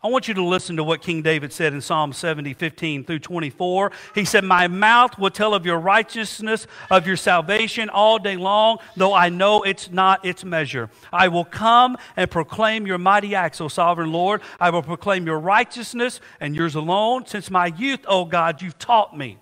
I 0.05 0.09
want 0.09 0.27
you 0.27 0.35
to 0.35 0.45
listen 0.45 0.77
to 0.77 0.85
what 0.85 1.01
King 1.01 1.23
David 1.23 1.53
said 1.53 1.73
in 1.73 1.81
Psalm 1.81 2.13
70, 2.13 2.55
15 2.55 3.05
through 3.05 3.21
24. 3.21 3.93
He 4.17 4.25
said, 4.25 4.43
My 4.43 4.67
mouth 4.67 5.17
will 5.17 5.31
tell 5.31 5.55
of 5.55 5.65
your 5.65 5.79
righteousness, 5.79 6.67
of 6.91 7.07
your 7.07 7.17
salvation 7.17 7.89
all 7.89 8.19
day 8.19 8.37
long, 8.37 8.79
though 8.97 9.15
I 9.15 9.29
know 9.29 9.63
it's 9.63 9.93
not 9.93 10.25
its 10.25 10.45
measure. 10.45 10.91
I 11.13 11.29
will 11.29 11.45
come 11.45 11.97
and 12.17 12.29
proclaim 12.29 12.85
your 12.85 12.99
mighty 12.99 13.37
acts, 13.37 13.61
O 13.61 13.69
sovereign 13.69 14.11
Lord. 14.11 14.41
I 14.59 14.71
will 14.71 14.83
proclaim 14.83 15.25
your 15.25 15.39
righteousness 15.39 16.21
and 16.41 16.57
yours 16.57 16.75
alone. 16.75 17.27
Since 17.27 17.49
my 17.49 17.67
youth, 17.67 18.05
O 18.09 18.25
God, 18.25 18.61
you've 18.61 18.79
taught 18.79 19.17
me. 19.17 19.39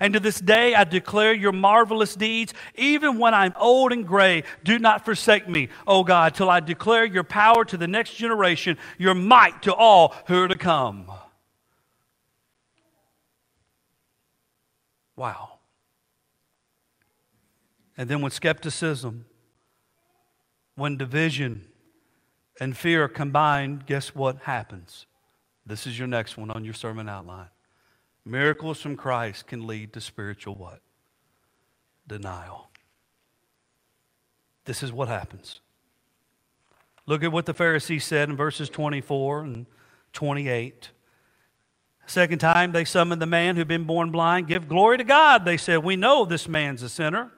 And 0.00 0.14
to 0.14 0.20
this 0.20 0.40
day 0.40 0.74
I 0.74 0.84
declare 0.84 1.32
your 1.32 1.52
marvelous 1.52 2.14
deeds. 2.14 2.54
Even 2.74 3.18
when 3.18 3.34
I'm 3.34 3.52
old 3.56 3.92
and 3.92 4.06
gray, 4.06 4.44
do 4.64 4.78
not 4.78 5.04
forsake 5.04 5.48
me, 5.48 5.68
O 5.86 6.04
God, 6.04 6.34
till 6.34 6.50
I 6.50 6.60
declare 6.60 7.04
your 7.04 7.24
power 7.24 7.64
to 7.64 7.76
the 7.76 7.88
next 7.88 8.14
generation, 8.14 8.78
your 8.98 9.14
might 9.14 9.62
to 9.62 9.74
all 9.74 10.14
who 10.26 10.44
are 10.44 10.48
to 10.48 10.58
come. 10.58 11.10
Wow. 15.16 15.58
And 17.96 18.08
then 18.08 18.22
when 18.22 18.30
skepticism, 18.30 19.24
when 20.76 20.96
division 20.96 21.66
and 22.60 22.76
fear 22.76 23.08
combined, 23.08 23.86
guess 23.86 24.14
what 24.14 24.38
happens? 24.42 25.06
This 25.66 25.86
is 25.86 25.98
your 25.98 26.06
next 26.06 26.36
one 26.36 26.50
on 26.52 26.64
your 26.64 26.74
sermon 26.74 27.08
outline. 27.08 27.48
Miracles 28.28 28.78
from 28.78 28.94
Christ 28.94 29.46
can 29.46 29.66
lead 29.66 29.94
to 29.94 30.02
spiritual 30.02 30.54
what? 30.54 30.80
Denial. 32.06 32.68
This 34.66 34.82
is 34.82 34.92
what 34.92 35.08
happens. 35.08 35.60
Look 37.06 37.24
at 37.24 37.32
what 37.32 37.46
the 37.46 37.54
Pharisees 37.54 38.04
said 38.04 38.28
in 38.28 38.36
verses 38.36 38.68
24 38.68 39.44
and 39.44 39.66
28. 40.12 40.90
Second 42.06 42.38
time, 42.38 42.72
they 42.72 42.84
summoned 42.84 43.22
the 43.22 43.26
man 43.26 43.56
who'd 43.56 43.66
been 43.66 43.84
born 43.84 44.10
blind. 44.10 44.46
Give 44.46 44.68
glory 44.68 44.98
to 44.98 45.04
God, 45.04 45.46
they 45.46 45.56
said. 45.56 45.82
We 45.82 45.96
know 45.96 46.26
this 46.26 46.46
man's 46.46 46.82
a 46.82 46.90
sinner. 46.90 47.30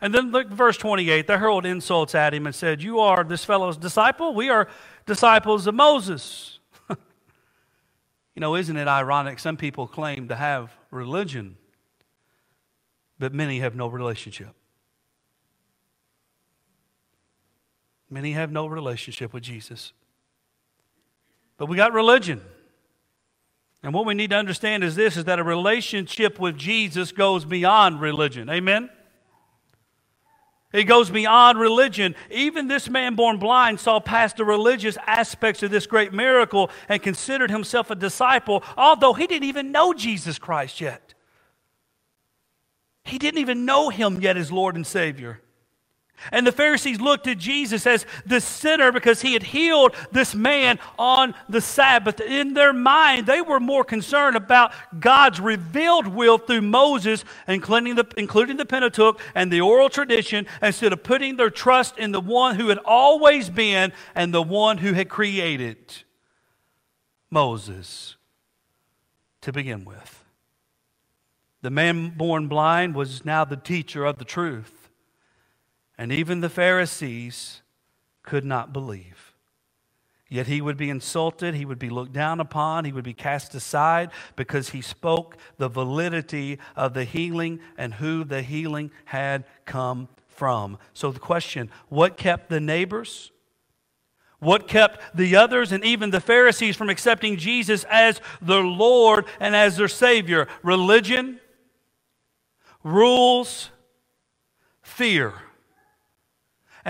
And 0.00 0.14
then 0.14 0.30
look 0.30 0.48
verse 0.48 0.76
28. 0.76 1.26
They 1.26 1.36
hurled 1.36 1.66
insults 1.66 2.14
at 2.14 2.32
him 2.32 2.46
and 2.46 2.54
said, 2.54 2.80
You 2.80 3.00
are 3.00 3.24
this 3.24 3.44
fellow's 3.44 3.76
disciple. 3.76 4.34
We 4.34 4.50
are 4.50 4.68
disciples 5.04 5.66
of 5.66 5.74
Moses. 5.74 6.59
You 8.40 8.46
know, 8.46 8.56
isn't 8.56 8.74
it 8.78 8.88
ironic? 8.88 9.38
Some 9.38 9.58
people 9.58 9.86
claim 9.86 10.28
to 10.28 10.34
have 10.34 10.72
religion, 10.90 11.58
but 13.18 13.34
many 13.34 13.58
have 13.58 13.74
no 13.74 13.86
relationship. 13.86 14.54
Many 18.08 18.32
have 18.32 18.50
no 18.50 18.66
relationship 18.66 19.34
with 19.34 19.42
Jesus. 19.42 19.92
But 21.58 21.66
we 21.66 21.76
got 21.76 21.92
religion. 21.92 22.40
And 23.82 23.92
what 23.92 24.06
we 24.06 24.14
need 24.14 24.30
to 24.30 24.36
understand 24.36 24.84
is 24.84 24.94
this 24.96 25.18
is 25.18 25.24
that 25.24 25.38
a 25.38 25.44
relationship 25.44 26.40
with 26.40 26.56
Jesus 26.56 27.12
goes 27.12 27.44
beyond 27.44 28.00
religion. 28.00 28.48
Amen. 28.48 28.88
It 30.72 30.84
goes 30.84 31.10
beyond 31.10 31.58
religion. 31.58 32.14
Even 32.30 32.68
this 32.68 32.88
man 32.88 33.16
born 33.16 33.38
blind 33.38 33.80
saw 33.80 33.98
past 33.98 34.36
the 34.36 34.44
religious 34.44 34.96
aspects 35.06 35.62
of 35.64 35.70
this 35.70 35.86
great 35.86 36.12
miracle 36.12 36.70
and 36.88 37.02
considered 37.02 37.50
himself 37.50 37.90
a 37.90 37.96
disciple, 37.96 38.62
although 38.76 39.12
he 39.12 39.26
didn't 39.26 39.48
even 39.48 39.72
know 39.72 39.92
Jesus 39.92 40.38
Christ 40.38 40.80
yet. 40.80 41.14
He 43.02 43.18
didn't 43.18 43.40
even 43.40 43.64
know 43.64 43.88
him 43.88 44.20
yet 44.20 44.36
as 44.36 44.52
Lord 44.52 44.76
and 44.76 44.86
Savior. 44.86 45.40
And 46.32 46.46
the 46.46 46.52
Pharisees 46.52 47.00
looked 47.00 47.26
at 47.26 47.38
Jesus 47.38 47.86
as 47.86 48.06
the 48.26 48.40
sinner 48.40 48.92
because 48.92 49.22
he 49.22 49.32
had 49.32 49.42
healed 49.42 49.94
this 50.12 50.34
man 50.34 50.78
on 50.98 51.34
the 51.48 51.60
Sabbath. 51.60 52.20
In 52.20 52.54
their 52.54 52.72
mind, 52.72 53.26
they 53.26 53.40
were 53.40 53.60
more 53.60 53.84
concerned 53.84 54.36
about 54.36 54.72
God's 54.98 55.40
revealed 55.40 56.06
will 56.06 56.38
through 56.38 56.62
Moses, 56.62 57.24
including 57.48 57.94
the, 57.94 58.06
including 58.16 58.56
the 58.56 58.66
Pentateuch 58.66 59.20
and 59.34 59.52
the 59.52 59.60
oral 59.60 59.88
tradition, 59.88 60.46
instead 60.62 60.92
of 60.92 61.02
putting 61.02 61.36
their 61.36 61.50
trust 61.50 61.98
in 61.98 62.12
the 62.12 62.20
one 62.20 62.56
who 62.56 62.68
had 62.68 62.78
always 62.84 63.50
been 63.50 63.92
and 64.14 64.34
the 64.34 64.42
one 64.42 64.78
who 64.78 64.92
had 64.92 65.08
created 65.08 65.78
Moses 67.30 68.16
to 69.40 69.52
begin 69.52 69.84
with. 69.84 70.24
The 71.62 71.70
man 71.70 72.10
born 72.10 72.48
blind 72.48 72.94
was 72.94 73.24
now 73.24 73.44
the 73.44 73.56
teacher 73.56 74.04
of 74.04 74.18
the 74.18 74.24
truth. 74.24 74.79
And 76.00 76.12
even 76.12 76.40
the 76.40 76.48
Pharisees 76.48 77.60
could 78.22 78.46
not 78.46 78.72
believe. 78.72 79.34
Yet 80.30 80.46
he 80.46 80.62
would 80.62 80.78
be 80.78 80.88
insulted, 80.88 81.54
he 81.54 81.66
would 81.66 81.78
be 81.78 81.90
looked 81.90 82.14
down 82.14 82.40
upon, 82.40 82.86
he 82.86 82.92
would 82.92 83.04
be 83.04 83.12
cast 83.12 83.54
aside 83.54 84.10
because 84.34 84.70
he 84.70 84.80
spoke 84.80 85.36
the 85.58 85.68
validity 85.68 86.58
of 86.74 86.94
the 86.94 87.04
healing 87.04 87.60
and 87.76 87.92
who 87.92 88.24
the 88.24 88.40
healing 88.40 88.90
had 89.04 89.44
come 89.66 90.08
from. 90.26 90.78
So, 90.94 91.12
the 91.12 91.20
question 91.20 91.70
what 91.90 92.16
kept 92.16 92.48
the 92.48 92.60
neighbors? 92.60 93.30
What 94.38 94.68
kept 94.68 95.14
the 95.14 95.36
others 95.36 95.70
and 95.70 95.84
even 95.84 96.12
the 96.12 96.20
Pharisees 96.22 96.76
from 96.76 96.88
accepting 96.88 97.36
Jesus 97.36 97.84
as 97.90 98.22
their 98.40 98.64
Lord 98.64 99.26
and 99.38 99.54
as 99.54 99.76
their 99.76 99.86
Savior? 99.86 100.48
Religion, 100.62 101.40
rules, 102.82 103.68
fear. 104.80 105.34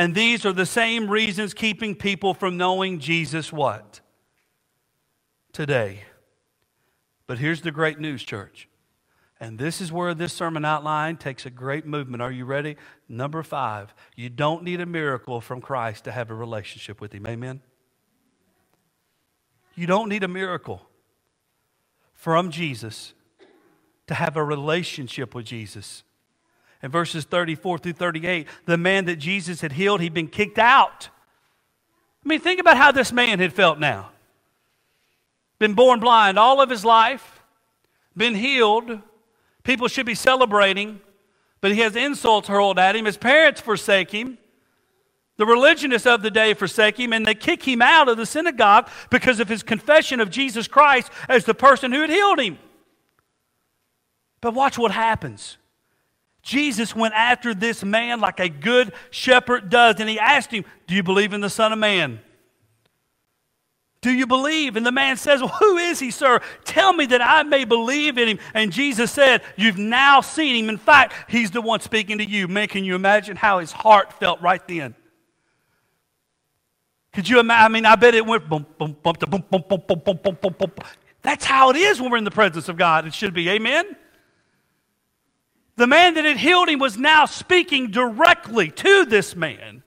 And 0.00 0.14
these 0.14 0.46
are 0.46 0.52
the 0.54 0.64
same 0.64 1.10
reasons 1.10 1.52
keeping 1.52 1.94
people 1.94 2.32
from 2.32 2.56
knowing 2.56 3.00
Jesus 3.00 3.52
what? 3.52 4.00
Today. 5.52 6.04
But 7.26 7.36
here's 7.36 7.60
the 7.60 7.70
great 7.70 8.00
news, 8.00 8.22
church. 8.22 8.66
And 9.40 9.58
this 9.58 9.78
is 9.78 9.92
where 9.92 10.14
this 10.14 10.32
sermon 10.32 10.64
outline 10.64 11.18
takes 11.18 11.44
a 11.44 11.50
great 11.50 11.84
movement. 11.84 12.22
Are 12.22 12.32
you 12.32 12.46
ready? 12.46 12.78
Number 13.10 13.42
five, 13.42 13.92
you 14.16 14.30
don't 14.30 14.64
need 14.64 14.80
a 14.80 14.86
miracle 14.86 15.42
from 15.42 15.60
Christ 15.60 16.04
to 16.04 16.12
have 16.12 16.30
a 16.30 16.34
relationship 16.34 16.98
with 17.02 17.12
Him. 17.12 17.26
Amen? 17.26 17.60
You 19.74 19.86
don't 19.86 20.08
need 20.08 20.24
a 20.24 20.28
miracle 20.28 20.80
from 22.14 22.50
Jesus 22.50 23.12
to 24.06 24.14
have 24.14 24.38
a 24.38 24.42
relationship 24.42 25.34
with 25.34 25.44
Jesus 25.44 26.04
in 26.82 26.90
verses 26.90 27.24
34 27.24 27.78
through 27.78 27.92
38, 27.92 28.46
the 28.66 28.78
man 28.78 29.04
that 29.04 29.16
Jesus 29.16 29.60
had 29.60 29.72
healed, 29.72 30.00
he'd 30.00 30.14
been 30.14 30.28
kicked 30.28 30.58
out. 30.58 31.08
I 32.24 32.28
mean, 32.28 32.40
think 32.40 32.60
about 32.60 32.76
how 32.76 32.92
this 32.92 33.12
man 33.12 33.38
had 33.38 33.52
felt 33.52 33.78
now. 33.78 34.10
Been 35.58 35.74
born 35.74 36.00
blind 36.00 36.38
all 36.38 36.60
of 36.60 36.70
his 36.70 36.84
life, 36.84 37.42
been 38.16 38.34
healed. 38.34 39.00
People 39.62 39.88
should 39.88 40.06
be 40.06 40.14
celebrating, 40.14 41.00
but 41.60 41.72
he 41.72 41.80
has 41.80 41.94
insults 41.96 42.48
hurled 42.48 42.78
at 42.78 42.96
him. 42.96 43.04
His 43.04 43.18
parents 43.18 43.60
forsake 43.60 44.10
him. 44.10 44.38
The 45.36 45.46
religionists 45.46 46.06
of 46.06 46.22
the 46.22 46.30
day 46.30 46.54
forsake 46.54 46.98
him, 46.98 47.12
and 47.12 47.26
they 47.26 47.34
kick 47.34 47.62
him 47.62 47.80
out 47.80 48.08
of 48.08 48.16
the 48.16 48.26
synagogue 48.26 48.88
because 49.10 49.40
of 49.40 49.48
his 49.48 49.62
confession 49.62 50.20
of 50.20 50.30
Jesus 50.30 50.68
Christ 50.68 51.10
as 51.28 51.44
the 51.44 51.54
person 51.54 51.92
who 51.92 52.00
had 52.00 52.10
healed 52.10 52.40
him. 52.40 52.58
But 54.40 54.54
watch 54.54 54.78
what 54.78 54.92
happens. 54.92 55.58
Jesus 56.42 56.96
went 56.96 57.14
after 57.14 57.54
this 57.54 57.84
man 57.84 58.20
like 58.20 58.40
a 58.40 58.48
good 58.48 58.92
shepherd 59.10 59.68
does, 59.68 60.00
and 60.00 60.08
he 60.08 60.18
asked 60.18 60.50
him, 60.50 60.64
Do 60.86 60.94
you 60.94 61.02
believe 61.02 61.32
in 61.32 61.40
the 61.40 61.50
Son 61.50 61.72
of 61.72 61.78
Man? 61.78 62.20
Do 64.02 64.10
you 64.10 64.26
believe? 64.26 64.76
And 64.76 64.86
the 64.86 64.92
man 64.92 65.18
says, 65.18 65.40
well, 65.40 65.50
Who 65.60 65.76
is 65.76 66.00
he, 66.00 66.10
sir? 66.10 66.40
Tell 66.64 66.92
me 66.92 67.06
that 67.06 67.20
I 67.20 67.42
may 67.42 67.64
believe 67.64 68.16
in 68.16 68.28
him. 68.28 68.38
And 68.54 68.72
Jesus 68.72 69.12
said, 69.12 69.42
You've 69.56 69.76
now 69.78 70.22
seen 70.22 70.64
him. 70.64 70.70
In 70.70 70.78
fact, 70.78 71.12
he's 71.30 71.50
the 71.50 71.60
one 71.60 71.80
speaking 71.80 72.18
to 72.18 72.24
you. 72.24 72.48
Man, 72.48 72.68
can 72.68 72.84
you 72.84 72.94
imagine 72.94 73.36
how 73.36 73.58
his 73.58 73.72
heart 73.72 74.14
felt 74.14 74.40
right 74.40 74.66
then? 74.66 74.94
Could 77.12 77.28
you 77.28 77.40
imagine? 77.40 77.64
I 77.64 77.68
mean, 77.68 77.86
I 77.86 77.96
bet 77.96 78.14
it 78.14 78.24
went 78.24 78.48
boom, 78.48 78.64
boom, 78.78 78.96
boom, 79.02 79.16
boom, 79.18 79.44
boom, 79.50 79.64
boom, 79.68 79.82
boom, 79.86 80.00
boom, 80.04 80.18
boom, 80.22 80.38
boom, 80.40 80.54
boom. 80.58 80.72
That's 81.22 81.44
how 81.44 81.70
it 81.70 81.76
is 81.76 82.00
when 82.00 82.10
we're 82.10 82.16
in 82.16 82.24
the 82.24 82.30
presence 82.30 82.68
of 82.68 82.78
God. 82.78 83.06
It 83.06 83.12
should 83.12 83.34
be. 83.34 83.50
Amen? 83.50 83.96
The 85.80 85.86
man 85.86 86.12
that 86.12 86.26
had 86.26 86.36
healed 86.36 86.68
him 86.68 86.78
was 86.78 86.98
now 86.98 87.24
speaking 87.24 87.90
directly 87.90 88.70
to 88.70 89.06
this 89.06 89.34
man. 89.34 89.82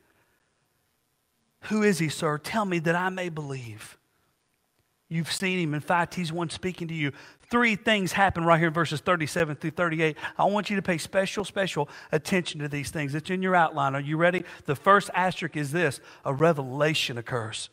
Who 1.65 1.83
is 1.83 1.99
he, 1.99 2.09
sir? 2.09 2.39
Tell 2.39 2.65
me 2.65 2.79
that 2.79 2.95
I 2.95 3.09
may 3.09 3.29
believe. 3.29 3.99
You've 5.07 5.31
seen 5.31 5.59
him. 5.59 5.75
In 5.75 5.81
fact, 5.81 6.15
he's 6.15 6.33
one 6.33 6.49
speaking 6.49 6.87
to 6.87 6.95
you. 6.95 7.11
Three 7.51 7.75
things 7.75 8.11
happen 8.11 8.43
right 8.43 8.57
here 8.57 8.69
in 8.69 8.73
verses 8.73 9.01
37 9.01 9.57
through 9.57 9.69
38. 9.69 10.17
I 10.35 10.45
want 10.45 10.71
you 10.71 10.75
to 10.77 10.81
pay 10.81 10.97
special, 10.97 11.45
special 11.45 11.87
attention 12.11 12.61
to 12.61 12.67
these 12.67 12.89
things. 12.89 13.13
It's 13.13 13.29
in 13.29 13.43
your 13.43 13.55
outline. 13.55 13.93
Are 13.93 14.01
you 14.01 14.17
ready? 14.17 14.45
The 14.65 14.75
first 14.75 15.11
asterisk 15.13 15.55
is 15.55 15.71
this 15.71 15.99
a 16.25 16.33
revelation 16.33 17.19
occurs. 17.19 17.69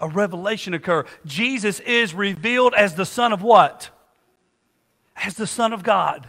A 0.00 0.08
revelation 0.08 0.74
occurs. 0.74 1.06
Jesus 1.24 1.78
is 1.78 2.14
revealed 2.14 2.74
as 2.74 2.96
the 2.96 3.06
Son 3.06 3.32
of 3.32 3.42
what? 3.42 3.90
As 5.14 5.34
the 5.34 5.46
Son 5.46 5.72
of 5.72 5.84
God. 5.84 6.28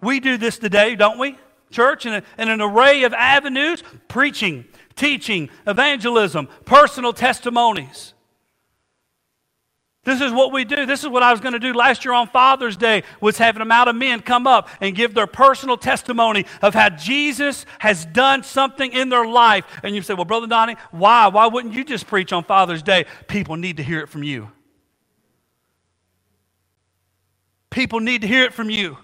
We 0.00 0.20
do 0.20 0.36
this 0.36 0.58
today, 0.58 0.96
don't 0.96 1.18
we? 1.18 1.38
Church, 1.70 2.06
in, 2.06 2.14
a, 2.14 2.22
an 2.38 2.60
array 2.60 3.04
of 3.04 3.12
avenues 3.14 3.82
preaching, 4.08 4.64
teaching, 4.96 5.50
evangelism, 5.66 6.48
personal 6.64 7.12
testimonies. 7.12 8.14
This 10.02 10.22
is 10.22 10.32
what 10.32 10.50
we 10.50 10.64
do. 10.64 10.86
This 10.86 11.04
is 11.04 11.10
what 11.10 11.22
I 11.22 11.30
was 11.30 11.40
going 11.40 11.52
to 11.52 11.58
do 11.58 11.74
last 11.74 12.06
year 12.06 12.14
on 12.14 12.26
Father's 12.26 12.76
Day 12.76 13.02
was 13.20 13.36
having 13.36 13.60
amount 13.60 13.90
of 13.90 13.96
men 13.96 14.20
come 14.20 14.46
up 14.46 14.70
and 14.80 14.96
give 14.96 15.12
their 15.12 15.26
personal 15.26 15.76
testimony 15.76 16.46
of 16.62 16.72
how 16.72 16.88
Jesus 16.88 17.66
has 17.78 18.06
done 18.06 18.42
something 18.42 18.92
in 18.92 19.10
their 19.10 19.26
life. 19.26 19.66
And 19.82 19.94
you 19.94 20.00
say, 20.00 20.14
well, 20.14 20.24
Brother 20.24 20.46
Donnie, 20.46 20.76
why? 20.90 21.28
Why 21.28 21.46
wouldn't 21.46 21.74
you 21.74 21.84
just 21.84 22.06
preach 22.06 22.32
on 22.32 22.44
Father's 22.44 22.82
Day? 22.82 23.04
People 23.28 23.56
need 23.56 23.76
to 23.76 23.82
hear 23.82 24.00
it 24.00 24.08
from 24.08 24.22
you. 24.22 24.50
People 27.68 28.00
need 28.00 28.22
to 28.22 28.26
hear 28.26 28.44
it 28.44 28.54
from 28.54 28.70
you. 28.70 28.96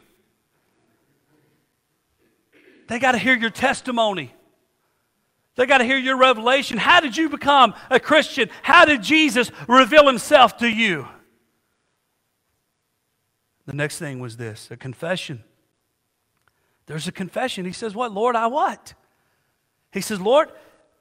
They 2.88 2.98
got 2.98 3.12
to 3.12 3.18
hear 3.18 3.36
your 3.36 3.50
testimony. 3.50 4.32
They 5.56 5.66
got 5.66 5.78
to 5.78 5.84
hear 5.84 5.96
your 5.96 6.16
revelation. 6.16 6.76
How 6.76 7.00
did 7.00 7.16
you 7.16 7.28
become 7.28 7.74
a 7.90 7.98
Christian? 7.98 8.50
How 8.62 8.84
did 8.84 9.02
Jesus 9.02 9.50
reveal 9.66 10.06
himself 10.06 10.58
to 10.58 10.68
you? 10.68 11.08
The 13.64 13.72
next 13.72 13.98
thing 13.98 14.20
was 14.20 14.36
this 14.36 14.68
a 14.70 14.76
confession. 14.76 15.42
There's 16.86 17.08
a 17.08 17.12
confession. 17.12 17.64
He 17.64 17.72
says, 17.72 17.94
What, 17.94 18.12
Lord, 18.12 18.36
I 18.36 18.46
what? 18.46 18.94
He 19.92 20.00
says, 20.00 20.20
Lord, 20.20 20.50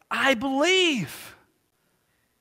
I 0.10 0.34
believe. 0.34 1.36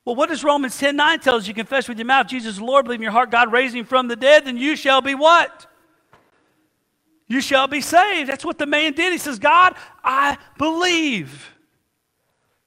Well, 0.05 0.15
what 0.15 0.29
does 0.29 0.43
Romans 0.43 0.77
10 0.77 0.95
9 0.95 1.19
tell 1.19 1.35
us? 1.35 1.47
You 1.47 1.53
confess 1.53 1.89
with 1.89 1.97
your 1.97 2.05
mouth, 2.05 2.27
Jesus 2.27 2.59
Lord, 2.59 2.85
believe 2.85 2.99
in 2.99 3.03
your 3.03 3.11
heart, 3.11 3.31
God 3.31 3.51
raised 3.51 3.75
him 3.75 3.85
from 3.85 4.07
the 4.07 4.15
dead, 4.15 4.45
then 4.45 4.57
you 4.57 4.75
shall 4.75 5.01
be 5.01 5.15
what? 5.15 5.67
You 7.27 7.41
shall 7.41 7.67
be 7.67 7.81
saved. 7.81 8.29
That's 8.29 8.45
what 8.45 8.57
the 8.57 8.65
man 8.65 8.93
did. 8.93 9.11
He 9.11 9.17
says, 9.17 9.39
God, 9.39 9.75
I 10.03 10.37
believe. 10.57 11.51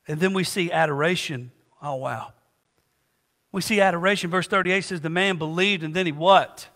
And 0.08 0.18
then 0.18 0.32
we 0.32 0.42
see 0.44 0.72
adoration. 0.72 1.52
Oh, 1.80 1.96
wow. 1.96 2.32
We 3.52 3.60
see 3.60 3.80
adoration. 3.80 4.30
Verse 4.30 4.48
38 4.48 4.80
says, 4.82 5.00
The 5.00 5.10
man 5.10 5.36
believed, 5.36 5.82
and 5.82 5.94
then 5.94 6.06
he 6.06 6.12
what? 6.12 6.68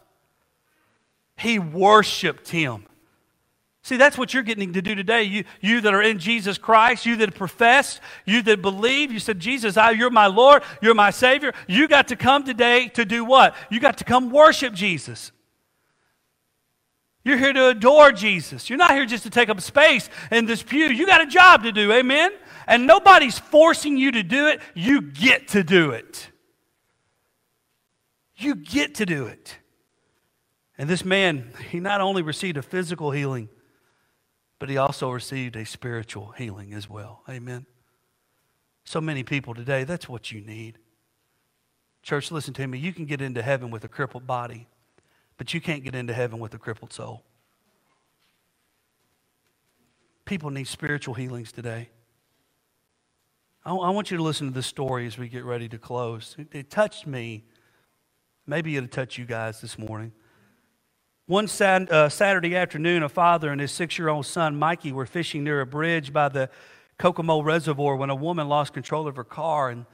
He 1.37 1.59
worshiped 1.59 2.49
him. 2.51 2.87
See, 3.85 3.97
that's 3.97 4.16
what 4.16 4.33
you're 4.33 4.45
getting 4.45 4.73
to 4.75 4.83
do 4.83 4.95
today. 4.95 5.25
You, 5.25 5.45
you 5.61 5.81
that 5.81 5.92
are 5.92 6.03
in 6.03 6.21
Jesus 6.21 6.57
Christ, 6.57 7.05
you 7.05 7.16
that 7.16 7.35
profess, 7.35 8.01
you 8.25 8.40
that 8.42 8.62
believe, 8.62 9.11
you 9.11 9.18
said, 9.18 9.40
Jesus, 9.40 9.77
I, 9.77 9.90
you're 9.90 10.09
my 10.09 10.29
Lord, 10.29 10.62
you're 10.81 10.95
my 10.95 11.11
Savior. 11.11 11.53
You 11.66 11.88
got 11.88 12.07
to 12.09 12.16
come 12.16 12.45
today 12.45 12.88
to 12.90 13.05
do 13.05 13.25
what? 13.25 13.57
You 13.71 13.81
got 13.81 13.99
to 13.99 14.05
come 14.05 14.31
worship 14.31 14.73
Jesus. 14.73 15.33
You're 17.24 17.38
here 17.38 17.52
to 17.52 17.68
adore 17.68 18.12
Jesus. 18.12 18.68
You're 18.68 18.78
not 18.78 18.92
here 18.92 19.06
just 19.06 19.22
to 19.22 19.30
take 19.30 19.48
up 19.48 19.61
space 19.61 20.11
in 20.30 20.46
this 20.46 20.62
pew. 20.62 20.87
You 20.87 21.06
got 21.06 21.20
a 21.20 21.26
job 21.26 21.62
to 21.62 21.72
do, 21.72 21.92
amen? 21.92 22.32
and 22.66 22.87
nobody's 22.87 23.38
forcing 23.38 23.96
you 23.96 24.12
to 24.12 24.22
do 24.22 24.46
it. 24.48 24.61
You 24.74 25.02
get 25.02 25.48
to 25.48 25.64
do 25.64 25.90
it. 25.90 26.30
You 28.37 28.54
get 28.54 28.96
to 28.96 29.06
do 29.06 29.26
it. 29.26 29.58
And 30.78 30.88
this 30.88 31.04
man, 31.04 31.52
he 31.70 31.80
not 31.80 32.00
only 32.00 32.22
received 32.22 32.56
a 32.56 32.62
physical 32.62 33.11
healing, 33.11 33.48
but 34.58 34.68
he 34.68 34.76
also 34.76 35.11
received 35.11 35.56
a 35.56 35.64
spiritual 35.64 36.32
healing 36.32 36.72
as 36.72 36.88
well. 36.88 37.22
Amen. 37.28 37.66
So 38.85 39.00
many 39.00 39.22
people 39.22 39.54
today, 39.54 39.85
that's 39.85 40.08
what 40.08 40.32
you 40.32 40.40
need. 40.40 40.78
Church, 42.02 42.32
listen 42.32 42.52
to 42.54 42.66
me. 42.66 42.78
You 42.78 42.92
can 42.92 43.04
get 43.04 43.20
into 43.20 43.42
heaven 43.42 43.70
with 43.70 43.85
a 43.85 43.88
crippled 43.88 44.26
body, 44.26 44.68
but 45.37 45.55
you 45.55 45.61
can't 45.61 45.85
get 45.85 45.95
into 45.95 46.12
heaven 46.12 46.38
with 46.38 46.55
a 46.55 46.59
crippled 46.59 46.92
soul. 46.92 47.25
People 50.25 50.51
need 50.51 50.68
spiritual 50.68 51.14
healings 51.14 51.53
today. 51.53 51.90
I, 53.64 53.75
I 53.75 53.90
want 53.90 54.11
you 54.11 54.16
to 54.16 54.23
listen 54.23 54.49
to 54.49 54.53
this 54.55 54.66
story 54.66 55.07
as 55.07 55.18
we 55.18 55.29
get 55.29 55.45
ready 55.45 55.68
to 55.68 55.79
close. 55.79 56.37
It, 56.38 56.49
it 56.53 56.71
touched 56.71 57.07
me. 57.07 57.45
Maybe 58.47 58.77
it'll 58.77 58.88
touch 58.88 59.18
you 59.18 59.25
guys 59.25 59.61
this 59.61 59.79
morning. 59.79 60.12
One 61.27 61.49
sad, 61.49 61.90
uh, 61.90 62.09
Saturday 62.09 62.57
afternoon, 62.57 63.03
a 63.03 63.09
father 63.09 63.51
and 63.51 63.61
his 63.61 63.71
six 63.71 63.99
year 63.99 64.09
old 64.09 64.27
son, 64.27 64.57
Mikey, 64.57 64.92
were 64.92 65.07
fishing 65.07 65.45
near 65.45 65.61
a 65.61 65.66
bridge 65.66 66.12
by 66.12 66.29
the 66.29 66.51
Kokomo 66.99 67.40
Reservoir 67.40 67.97
when 67.97 68.11
a 68.11 68.14
woman 68.14 68.49
lost 68.49 68.73
control 68.73 69.07
of 69.07 69.16
her 69.16 69.25
car 69.25 69.71
and 69.71 69.87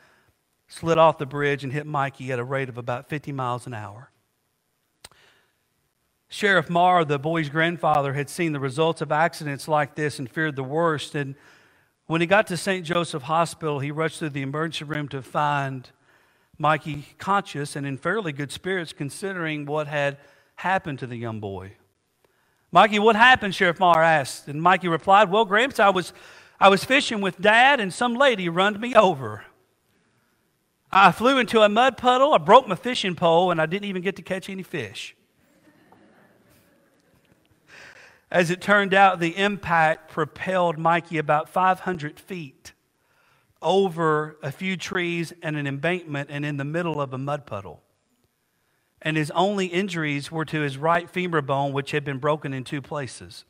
slid 0.67 0.99
off 0.99 1.19
the 1.19 1.27
bridge 1.27 1.65
and 1.65 1.73
hit 1.73 1.87
Mikey 1.87 2.33
at 2.33 2.39
a 2.39 2.45
rate 2.45 2.69
of 2.69 2.79
about 2.79 3.09
50 3.09 3.33
miles 3.33 3.67
an 3.67 3.75
hour. 3.75 4.11
Sheriff 6.29 6.69
Marr, 6.69 7.07
the 7.07 7.19
boy's 7.19 7.49
grandfather, 7.49 8.13
had 8.13 8.29
seen 8.29 8.53
the 8.53 8.61
results 8.61 9.01
of 9.01 9.11
accidents 9.11 9.67
like 9.67 9.95
this 9.95 10.19
and 10.19 10.31
feared 10.31 10.57
the 10.57 10.63
worst. 10.63 11.15
And 11.15 11.35
when 12.07 12.21
he 12.21 12.27
got 12.27 12.47
to 12.49 12.57
St. 12.57 12.85
Joseph 12.85 13.23
Hospital, 13.23 13.81
he 13.81 13.91
rushed 13.91 14.19
through 14.19 14.31
the 14.31 14.43
emergency 14.43 14.85
room 14.85 15.09
to 15.09 15.23
find 15.23 15.89
Mikey 16.59 17.07
conscious 17.17 17.77
and 17.77 17.87
in 17.87 17.97
fairly 17.97 18.33
good 18.33 18.53
spirits 18.53 18.93
considering 18.93 19.65
what 19.65 19.87
had 19.87 20.19
happened 20.57 20.99
to 20.99 21.07
the 21.07 21.17
young 21.17 21.41
boy. 21.41 21.73
Mikey, 22.73 22.99
what 22.99 23.17
happened? 23.17 23.55
Sheriff 23.55 23.81
Marr 23.81 24.03
asked. 24.03 24.49
And 24.49 24.61
Mikey 24.61 24.89
replied, 24.89 25.31
Well, 25.31 25.47
Gramps, 25.47 25.81
I 25.81 25.89
was, 25.89 26.13
I 26.61 26.69
was 26.69 26.85
fishing 26.85 27.23
with 27.23 27.41
Dad 27.41 27.81
and 27.81 27.93
some 27.93 28.15
lady 28.15 28.51
runned 28.51 28.79
me 28.79 28.95
over. 28.95 29.45
I 30.93 31.13
flew 31.13 31.39
into 31.39 31.63
a 31.63 31.69
mud 31.71 31.97
puddle, 31.97 32.35
I 32.35 32.39
broke 32.39 32.67
my 32.67 32.75
fishing 32.75 33.15
pole, 33.15 33.51
and 33.51 33.61
I 33.61 33.67
didn't 33.67 33.89
even 33.89 34.03
get 34.03 34.17
to 34.17 34.23
catch 34.23 34.49
any 34.49 34.63
fish. 34.63 35.15
As 38.31 38.51
it 38.51 38.61
turned 38.61 38.93
out, 38.93 39.21
the 39.21 39.37
impact 39.37 40.11
propelled 40.11 40.79
Mikey 40.79 41.19
about 41.19 41.49
500 41.49 42.21
feet 42.21 42.73
over 43.63 44.37
a 44.43 44.53
few 44.53 44.77
trees 44.77 45.33
and 45.43 45.57
an 45.57 45.67
embankment 45.67 46.31
and 46.31 46.45
in 46.45 46.59
the 46.59 46.65
middle 46.65 47.01
of 47.01 47.13
a 47.13 47.19
mud 47.19 47.47
puddle. 47.47 47.83
And 49.01 49.17
his 49.17 49.31
only 49.31 49.67
injuries 49.67 50.31
were 50.31 50.45
to 50.45 50.61
his 50.61 50.77
right 50.77 51.09
femur 51.09 51.41
bone, 51.41 51.73
which 51.73 51.93
had 51.93 52.05
been 52.05 52.19
broken 52.19 52.53
in 52.53 52.65
two 52.65 52.83
places. 52.83 53.45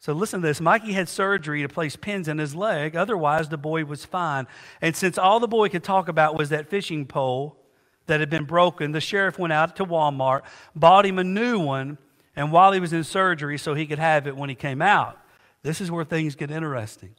So 0.00 0.12
listen 0.12 0.40
to 0.40 0.48
this. 0.48 0.60
Mikey 0.60 0.92
had 0.92 1.08
surgery 1.08 1.62
to 1.62 1.68
place 1.68 1.94
pins 1.94 2.26
in 2.26 2.38
his 2.38 2.56
leg. 2.56 2.96
Otherwise, 2.96 3.48
the 3.48 3.56
boy 3.56 3.84
was 3.84 4.04
fine. 4.04 4.48
And 4.80 4.96
since 4.96 5.16
all 5.16 5.38
the 5.38 5.46
boy 5.46 5.68
could 5.68 5.84
talk 5.84 6.08
about 6.08 6.36
was 6.36 6.48
that 6.48 6.68
fishing 6.68 7.06
pole 7.06 7.56
that 8.06 8.18
had 8.18 8.28
been 8.28 8.44
broken, 8.44 8.90
the 8.90 9.00
sheriff 9.00 9.38
went 9.38 9.52
out 9.52 9.76
to 9.76 9.84
Walmart, 9.84 10.42
bought 10.74 11.06
him 11.06 11.20
a 11.20 11.24
new 11.24 11.60
one, 11.60 11.98
and 12.34 12.52
while 12.52 12.72
he 12.72 12.80
was 12.80 12.92
in 12.92 13.04
surgery 13.04 13.58
so 13.58 13.74
he 13.74 13.86
could 13.86 13.98
have 13.98 14.26
it 14.26 14.36
when 14.36 14.48
he 14.48 14.54
came 14.54 14.82
out. 14.82 15.18
This 15.62 15.80
is 15.80 15.90
where 15.90 16.04
things 16.04 16.34
get 16.34 16.50
interesting. 16.50 17.14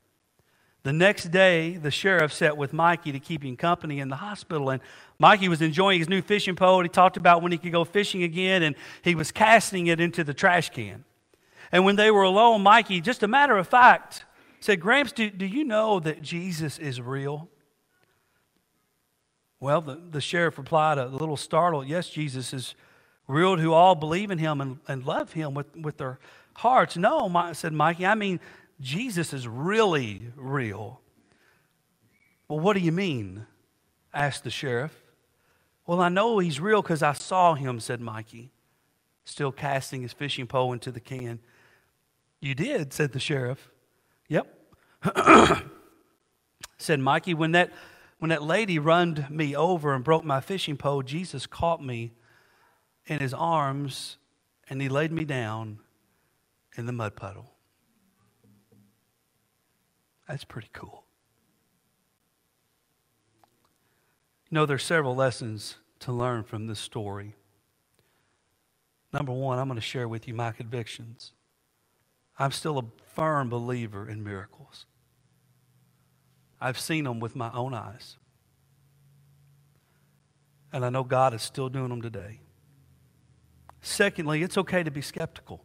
The 0.83 0.91
next 0.91 1.31
day, 1.31 1.77
the 1.77 1.91
sheriff 1.91 2.33
sat 2.33 2.57
with 2.57 2.73
Mikey 2.73 3.13
to 3.13 3.19
keep 3.19 3.43
him 3.43 3.55
company 3.55 4.01
in 4.01 4.09
the 4.09 4.17
hospital, 4.17 4.69
and 4.69 4.81
Mikey 5.17 5.47
was 5.47 5.61
enjoying 5.61 5.99
his 5.99 6.09
new 6.09 6.21
fishing 6.21 6.57
pole. 6.57 6.81
He 6.81 6.89
talked 6.89 7.15
about 7.15 7.41
when 7.41 7.53
he 7.53 7.57
could 7.57 7.71
go 7.71 7.85
fishing 7.85 8.23
again, 8.23 8.63
and 8.63 8.75
he 9.01 9.15
was 9.15 9.31
casting 9.31 9.87
it 9.87 10.01
into 10.01 10.25
the 10.25 10.33
trash 10.33 10.71
can. 10.71 11.05
And 11.71 11.85
when 11.85 11.95
they 11.95 12.11
were 12.11 12.23
alone, 12.23 12.63
Mikey, 12.63 12.99
just 12.99 13.23
a 13.23 13.29
matter 13.29 13.57
of 13.57 13.65
fact, 13.65 14.25
said, 14.59 14.81
Gramps, 14.81 15.13
do, 15.13 15.29
do 15.29 15.45
you 15.45 15.63
know 15.63 16.01
that 16.01 16.21
Jesus 16.21 16.77
is 16.77 16.99
real? 16.99 17.47
Well, 19.61 19.79
the, 19.79 19.95
the 19.95 20.19
sheriff 20.19 20.57
replied, 20.57 20.97
a 20.97 21.07
little 21.07 21.37
startled, 21.37 21.87
Yes, 21.87 22.09
Jesus 22.09 22.53
is 22.53 22.75
real 23.27 23.57
who 23.57 23.73
all 23.73 23.95
believe 23.95 24.31
in 24.31 24.37
him 24.37 24.61
and, 24.61 24.79
and 24.87 25.05
love 25.05 25.33
him 25.33 25.53
with, 25.53 25.75
with 25.75 25.97
their 25.97 26.19
hearts. 26.55 26.97
No, 26.97 27.29
my, 27.29 27.53
said 27.53 27.73
Mikey, 27.73 28.05
I 28.05 28.15
mean, 28.15 28.39
Jesus 28.81 29.33
is 29.33 29.47
really 29.47 30.27
real. 30.35 30.99
Well, 32.47 32.59
what 32.59 32.73
do 32.73 32.81
you 32.81 32.91
mean? 32.91 33.45
asked 34.13 34.43
the 34.43 34.51
sheriff. 34.51 35.01
Well, 35.87 35.99
I 35.99 36.09
know 36.09 36.37
he's 36.37 36.59
real 36.59 36.81
because 36.81 37.01
I 37.01 37.13
saw 37.13 37.55
him, 37.55 37.79
said 37.79 37.99
Mikey, 37.99 38.51
still 39.25 39.51
casting 39.51 40.03
his 40.03 40.13
fishing 40.13 40.47
pole 40.47 40.71
into 40.71 40.91
the 40.91 40.99
can. 40.99 41.39
You 42.39 42.53
did, 42.55 42.93
said 42.93 43.11
the 43.11 43.19
sheriff. 43.19 43.69
Yep. 44.29 44.47
said 46.77 46.99
Mikey, 46.99 47.33
when 47.33 47.53
that, 47.53 47.71
when 48.19 48.29
that 48.29 48.43
lady 48.43 48.79
runned 48.79 49.29
me 49.29 49.55
over 49.55 49.93
and 49.93 50.03
broke 50.03 50.23
my 50.23 50.39
fishing 50.39 50.77
pole, 50.77 51.01
Jesus 51.01 51.45
caught 51.45 51.83
me 51.83 52.13
in 53.05 53.19
his 53.19 53.33
arms 53.33 54.17
and 54.69 54.81
he 54.81 54.89
laid 54.89 55.11
me 55.11 55.25
down 55.25 55.79
in 56.77 56.85
the 56.85 56.91
mud 56.91 57.15
puddle. 57.15 57.51
That's 60.27 60.43
pretty 60.43 60.69
cool. 60.71 61.03
You 64.49 64.55
know, 64.55 64.65
there's 64.65 64.83
several 64.83 65.15
lessons 65.15 65.77
to 65.99 66.11
learn 66.11 66.43
from 66.43 66.67
this 66.67 66.79
story. 66.79 67.35
Number 69.11 69.31
one, 69.31 69.59
I'm 69.59 69.67
going 69.67 69.75
to 69.75 69.81
share 69.81 70.07
with 70.07 70.27
you 70.27 70.33
my 70.33 70.51
convictions. 70.51 71.33
I'm 72.39 72.51
still 72.51 72.79
a 72.79 72.83
firm 73.13 73.49
believer 73.49 74.07
in 74.07 74.23
miracles. 74.23 74.85
I've 76.59 76.79
seen 76.79 77.03
them 77.03 77.19
with 77.19 77.35
my 77.35 77.51
own 77.51 77.73
eyes. 77.73 78.17
And 80.71 80.83
I 80.83 80.89
know 80.89 81.03
God 81.03 81.33
is 81.33 81.41
still 81.41 81.69
doing 81.69 81.89
them 81.89 82.01
today. 82.01 82.39
Secondly, 83.83 84.41
it's 84.41 84.57
okay 84.57 84.81
to 84.81 84.89
be 84.89 85.01
skeptical. 85.01 85.61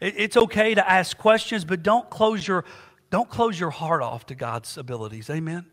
It's 0.00 0.36
okay 0.36 0.74
to 0.74 0.90
ask 0.90 1.16
questions, 1.16 1.64
but 1.64 1.82
don't 1.82 2.08
close 2.08 2.48
your, 2.48 2.64
don't 3.10 3.28
close 3.28 3.60
your 3.60 3.70
heart 3.70 4.02
off 4.02 4.26
to 4.26 4.34
God's 4.34 4.76
abilities. 4.78 5.28
Amen? 5.28 5.66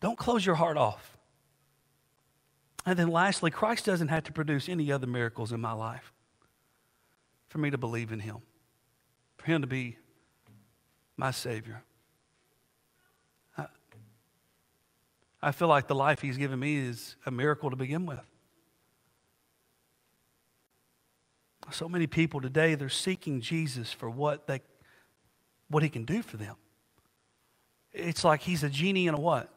Don't 0.00 0.18
close 0.18 0.44
your 0.44 0.54
heart 0.54 0.76
off. 0.76 1.16
And 2.84 2.98
then 2.98 3.08
lastly, 3.08 3.50
Christ 3.50 3.86
doesn't 3.86 4.08
have 4.08 4.24
to 4.24 4.32
produce 4.32 4.68
any 4.68 4.92
other 4.92 5.06
miracles 5.06 5.50
in 5.50 5.60
my 5.60 5.72
life 5.72 6.12
for 7.48 7.58
me 7.58 7.70
to 7.70 7.78
believe 7.78 8.12
in 8.12 8.20
Him, 8.20 8.36
for 9.38 9.46
Him 9.46 9.62
to 9.62 9.66
be 9.66 9.96
my 11.16 11.30
Savior. 11.30 11.82
I, 13.56 13.66
I 15.42 15.52
feel 15.52 15.68
like 15.68 15.86
the 15.86 15.94
life 15.94 16.20
He's 16.20 16.36
given 16.36 16.58
me 16.58 16.76
is 16.76 17.16
a 17.24 17.30
miracle 17.30 17.70
to 17.70 17.76
begin 17.76 18.04
with. 18.04 18.29
So 21.72 21.88
many 21.88 22.06
people 22.06 22.40
today, 22.40 22.74
they're 22.74 22.88
seeking 22.88 23.40
Jesus 23.40 23.92
for 23.92 24.08
what, 24.10 24.46
they, 24.46 24.60
what 25.68 25.82
He 25.82 25.88
can 25.88 26.04
do 26.04 26.22
for 26.22 26.36
them. 26.36 26.56
It's 27.92 28.24
like 28.24 28.42
He's 28.42 28.62
a 28.62 28.68
genie 28.68 29.06
in 29.06 29.14
a 29.14 29.20
what? 29.20 29.52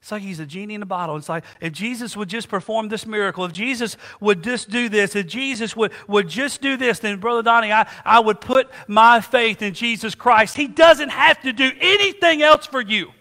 It's 0.00 0.12
like 0.12 0.22
he's 0.22 0.38
a 0.38 0.46
genie 0.46 0.74
in 0.74 0.82
a 0.82 0.86
bottle. 0.86 1.16
It's 1.16 1.28
like 1.28 1.44
if 1.60 1.72
Jesus 1.72 2.16
would 2.16 2.28
just 2.28 2.48
perform 2.48 2.88
this 2.88 3.04
miracle, 3.04 3.44
if 3.44 3.52
Jesus 3.52 3.96
would 4.20 4.44
just 4.44 4.70
do 4.70 4.88
this, 4.88 5.16
if 5.16 5.26
Jesus 5.26 5.74
would, 5.74 5.92
would 6.06 6.28
just 6.28 6.60
do 6.60 6.76
this, 6.76 7.00
then, 7.00 7.18
Brother 7.18 7.42
Donnie, 7.42 7.72
I, 7.72 7.88
I 8.04 8.20
would 8.20 8.40
put 8.40 8.70
my 8.86 9.20
faith 9.20 9.60
in 9.60 9.74
Jesus 9.74 10.14
Christ. 10.14 10.56
He 10.56 10.68
doesn't 10.68 11.08
have 11.08 11.40
to 11.42 11.52
do 11.52 11.70
anything 11.80 12.42
else 12.42 12.66
for 12.66 12.80
you. 12.80 13.12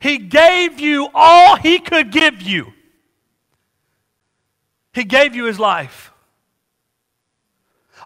He 0.00 0.18
gave 0.18 0.80
you 0.80 1.08
all 1.14 1.56
he 1.56 1.78
could 1.78 2.10
give 2.10 2.42
you. 2.42 2.73
He 4.94 5.04
gave 5.04 5.34
you 5.34 5.44
his 5.44 5.58
life 5.58 6.12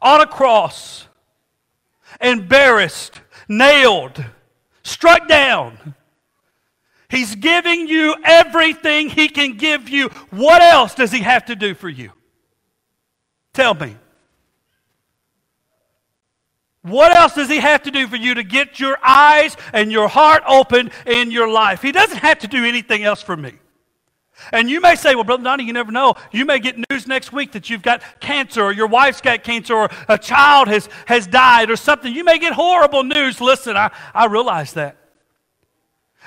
on 0.00 0.20
a 0.20 0.26
cross, 0.26 1.06
embarrassed, 2.20 3.20
nailed, 3.48 4.24
struck 4.82 5.28
down 5.28 5.94
He's 7.08 7.34
giving 7.34 7.88
you 7.88 8.16
everything 8.22 9.08
He 9.08 9.28
can 9.28 9.56
give 9.56 9.88
you. 9.88 10.08
What 10.30 10.60
else 10.62 10.94
does 10.94 11.10
He 11.10 11.20
have 11.20 11.46
to 11.46 11.56
do 11.56 11.74
for 11.74 11.88
you? 11.88 12.12
Tell 13.54 13.74
me. 13.74 13.96
What 16.82 17.16
else 17.16 17.34
does 17.34 17.48
He 17.48 17.58
have 17.58 17.82
to 17.84 17.90
do 17.90 18.06
for 18.06 18.16
you 18.16 18.34
to 18.34 18.42
get 18.42 18.78
your 18.78 18.98
eyes 19.02 19.56
and 19.72 19.90
your 19.90 20.08
heart 20.08 20.42
open 20.46 20.90
in 21.06 21.30
your 21.30 21.50
life? 21.50 21.80
He 21.80 21.92
doesn't 21.92 22.18
have 22.18 22.40
to 22.40 22.46
do 22.46 22.64
anything 22.64 23.04
else 23.04 23.22
for 23.22 23.36
me. 23.36 23.54
And 24.52 24.70
you 24.70 24.80
may 24.80 24.94
say, 24.94 25.14
well, 25.14 25.24
Brother 25.24 25.42
Donnie, 25.42 25.64
you 25.64 25.72
never 25.72 25.92
know. 25.92 26.14
You 26.32 26.44
may 26.44 26.58
get 26.58 26.76
news 26.90 27.06
next 27.06 27.32
week 27.32 27.52
that 27.52 27.68
you've 27.68 27.82
got 27.82 28.02
cancer 28.20 28.62
or 28.62 28.72
your 28.72 28.86
wife's 28.86 29.20
got 29.20 29.42
cancer 29.42 29.74
or 29.74 29.90
a 30.08 30.16
child 30.16 30.68
has, 30.68 30.88
has 31.06 31.26
died 31.26 31.70
or 31.70 31.76
something. 31.76 32.14
You 32.14 32.24
may 32.24 32.38
get 32.38 32.52
horrible 32.52 33.02
news. 33.02 33.40
Listen, 33.40 33.76
I, 33.76 33.90
I 34.14 34.26
realize 34.26 34.74
that. 34.74 34.96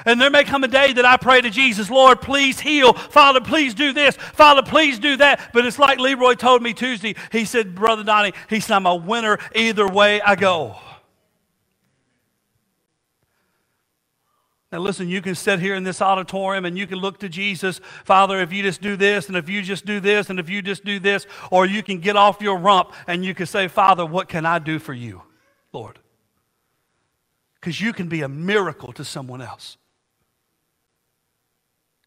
And 0.06 0.20
there 0.20 0.30
may 0.30 0.44
come 0.44 0.64
a 0.64 0.68
day 0.68 0.94
that 0.94 1.06
I 1.06 1.18
pray 1.18 1.42
to 1.42 1.50
Jesus, 1.50 1.90
Lord, 1.90 2.22
please 2.22 2.60
heal. 2.60 2.94
Father, 2.94 3.40
please 3.40 3.74
do 3.74 3.94
this. 3.94 4.16
Father, 4.16 4.64
please 4.64 4.98
do 5.00 5.18
that. 5.18 5.52
But 5.54 5.66
it's 5.66 5.78
like 5.78 6.00
Leroy 6.00 6.34
told 6.34 6.64
me 6.64 6.74
Tuesday. 6.74 7.16
He 7.32 7.46
said, 7.46 7.76
Brother 7.76 8.04
Donnie, 8.04 8.34
he 8.50 8.60
said, 8.60 8.76
I'm 8.76 8.86
a 8.86 8.96
winner 8.96 9.38
either 9.54 9.88
way 9.88 10.22
I 10.22 10.36
go. 10.36 10.78
Now, 14.72 14.80
listen, 14.80 15.10
you 15.10 15.22
can 15.22 15.36
sit 15.36 15.60
here 15.60 15.76
in 15.76 15.84
this 15.84 16.02
auditorium 16.02 16.64
and 16.64 16.78
you 16.78 16.88
can 16.88 16.98
look 16.98 17.20
to 17.20 17.28
Jesus, 17.28 17.82
Father, 18.06 18.40
if 18.40 18.54
you 18.54 18.64
just 18.64 18.82
do 18.82 18.96
this, 18.96 19.28
and 19.28 19.36
if 19.36 19.50
you 19.50 19.62
just 19.62 19.86
do 19.86 20.00
this, 20.00 20.30
and 20.30 20.40
if 20.40 20.50
you 20.50 20.62
just 20.62 20.86
do 20.86 20.98
this, 20.98 21.28
or 21.50 21.66
you 21.66 21.84
can 21.84 22.00
get 22.00 22.16
off 22.16 22.42
your 22.42 22.58
rump 22.58 22.94
and 23.06 23.26
you 23.26 23.34
can 23.34 23.46
say, 23.46 23.68
Father, 23.68 24.06
what 24.06 24.30
can 24.30 24.46
I 24.46 24.60
do 24.60 24.80
for 24.80 24.94
you, 24.94 25.24
Lord? 25.74 26.00
Because 27.56 27.82
you 27.82 27.92
can 27.92 28.08
be 28.08 28.22
a 28.22 28.30
miracle 28.30 28.94
to 28.94 29.04
someone 29.04 29.42
else. 29.42 29.78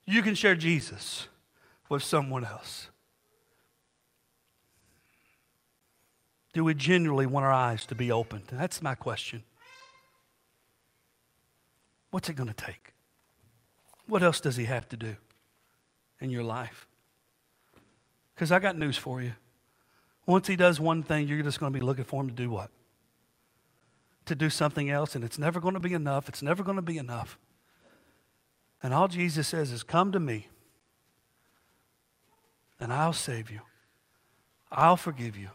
You 0.06 0.22
can 0.22 0.34
share 0.34 0.54
Jesus 0.54 1.28
with 1.90 2.02
someone 2.02 2.46
else. 2.46 2.88
Do 6.54 6.64
we 6.64 6.72
genuinely 6.72 7.26
want 7.26 7.44
our 7.44 7.52
eyes 7.52 7.84
to 7.86 7.94
be 7.94 8.10
opened? 8.10 8.44
That's 8.50 8.80
my 8.80 8.94
question. 8.94 9.42
What's 12.14 12.28
it 12.28 12.36
going 12.36 12.46
to 12.46 12.54
take? 12.54 12.94
What 14.06 14.22
else 14.22 14.38
does 14.38 14.54
he 14.54 14.66
have 14.66 14.88
to 14.90 14.96
do 14.96 15.16
in 16.20 16.30
your 16.30 16.44
life? 16.44 16.86
Because 18.32 18.52
I 18.52 18.60
got 18.60 18.78
news 18.78 18.96
for 18.96 19.20
you. 19.20 19.32
Once 20.24 20.46
he 20.46 20.54
does 20.54 20.78
one 20.78 21.02
thing, 21.02 21.26
you're 21.26 21.42
just 21.42 21.58
going 21.58 21.72
to 21.72 21.76
be 21.76 21.84
looking 21.84 22.04
for 22.04 22.22
him 22.22 22.28
to 22.28 22.32
do 22.32 22.50
what? 22.50 22.70
To 24.26 24.36
do 24.36 24.48
something 24.48 24.88
else, 24.90 25.16
and 25.16 25.24
it's 25.24 25.40
never 25.40 25.58
going 25.58 25.74
to 25.74 25.80
be 25.80 25.92
enough. 25.92 26.28
It's 26.28 26.40
never 26.40 26.62
going 26.62 26.76
to 26.76 26.82
be 26.82 26.98
enough. 26.98 27.36
And 28.80 28.94
all 28.94 29.08
Jesus 29.08 29.48
says 29.48 29.72
is, 29.72 29.82
Come 29.82 30.12
to 30.12 30.20
me, 30.20 30.46
and 32.78 32.92
I'll 32.92 33.12
save 33.12 33.50
you. 33.50 33.62
I'll 34.70 34.96
forgive 34.96 35.36
you. 35.36 35.48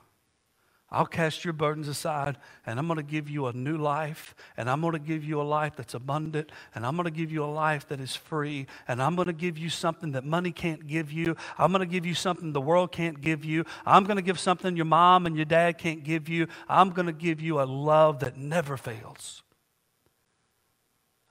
I'll 0.91 1.05
cast 1.05 1.43
your 1.45 1.53
burdens 1.53 1.87
aside, 1.87 2.37
and 2.65 2.79
I'm 2.79 2.87
going 2.87 2.97
to 2.97 3.03
give 3.03 3.29
you 3.29 3.45
a 3.45 3.53
new 3.53 3.77
life, 3.77 4.33
and 4.57 4.69
I'm 4.69 4.81
going 4.81 4.93
to 4.93 4.99
give 4.99 5.23
you 5.23 5.39
a 5.39 5.43
life 5.43 5.75
that's 5.75 5.93
abundant, 5.93 6.51
and 6.73 6.85
I'm 6.85 6.95
going 6.95 7.05
to 7.05 7.11
give 7.11 7.31
you 7.31 7.43
a 7.43 7.45
life 7.45 7.87
that 7.89 7.99
is 7.99 8.15
free, 8.15 8.65
and 8.87 9.01
I'm 9.01 9.15
going 9.15 9.27
to 9.27 9.33
give 9.33 9.57
you 9.57 9.69
something 9.69 10.13
that 10.13 10.25
money 10.25 10.51
can't 10.51 10.87
give 10.87 11.11
you. 11.11 11.35
I'm 11.59 11.71
going 11.71 11.81
to 11.81 11.85
give 11.85 12.05
you 12.05 12.15
something 12.15 12.53
the 12.53 12.61
world 12.61 12.91
can't 12.91 13.21
give 13.21 13.45
you. 13.45 13.65
I'm 13.85 14.03
going 14.05 14.17
to 14.17 14.23
give 14.23 14.39
something 14.39 14.75
your 14.75 14.85
mom 14.85 15.27
and 15.27 15.35
your 15.35 15.45
dad 15.45 15.77
can't 15.77 16.03
give 16.03 16.27
you. 16.27 16.47
I'm 16.67 16.89
going 16.89 17.05
to 17.05 17.13
give 17.13 17.39
you 17.39 17.61
a 17.61 17.63
love 17.63 18.19
that 18.19 18.37
never 18.37 18.75
fails. 18.75 19.43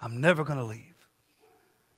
I'm 0.01 0.21
never 0.21 0.45
going 0.45 0.59
to 0.59 0.65
leave. 0.65 0.88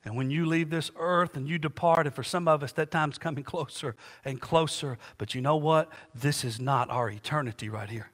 And 0.04 0.16
when 0.16 0.30
you 0.30 0.46
leave 0.46 0.70
this 0.70 0.90
earth 0.96 1.36
and 1.36 1.46
you 1.46 1.58
depart, 1.58 2.06
and 2.06 2.14
for 2.14 2.22
some 2.22 2.48
of 2.48 2.62
us, 2.62 2.72
that 2.72 2.90
time's 2.90 3.18
coming 3.18 3.44
closer 3.44 3.96
and 4.24 4.40
closer. 4.40 4.98
But 5.18 5.34
you 5.34 5.40
know 5.40 5.56
what? 5.56 5.90
This 6.14 6.44
is 6.44 6.60
not 6.60 6.90
our 6.90 7.10
eternity 7.10 7.68
right 7.68 7.88
here. 7.88 8.10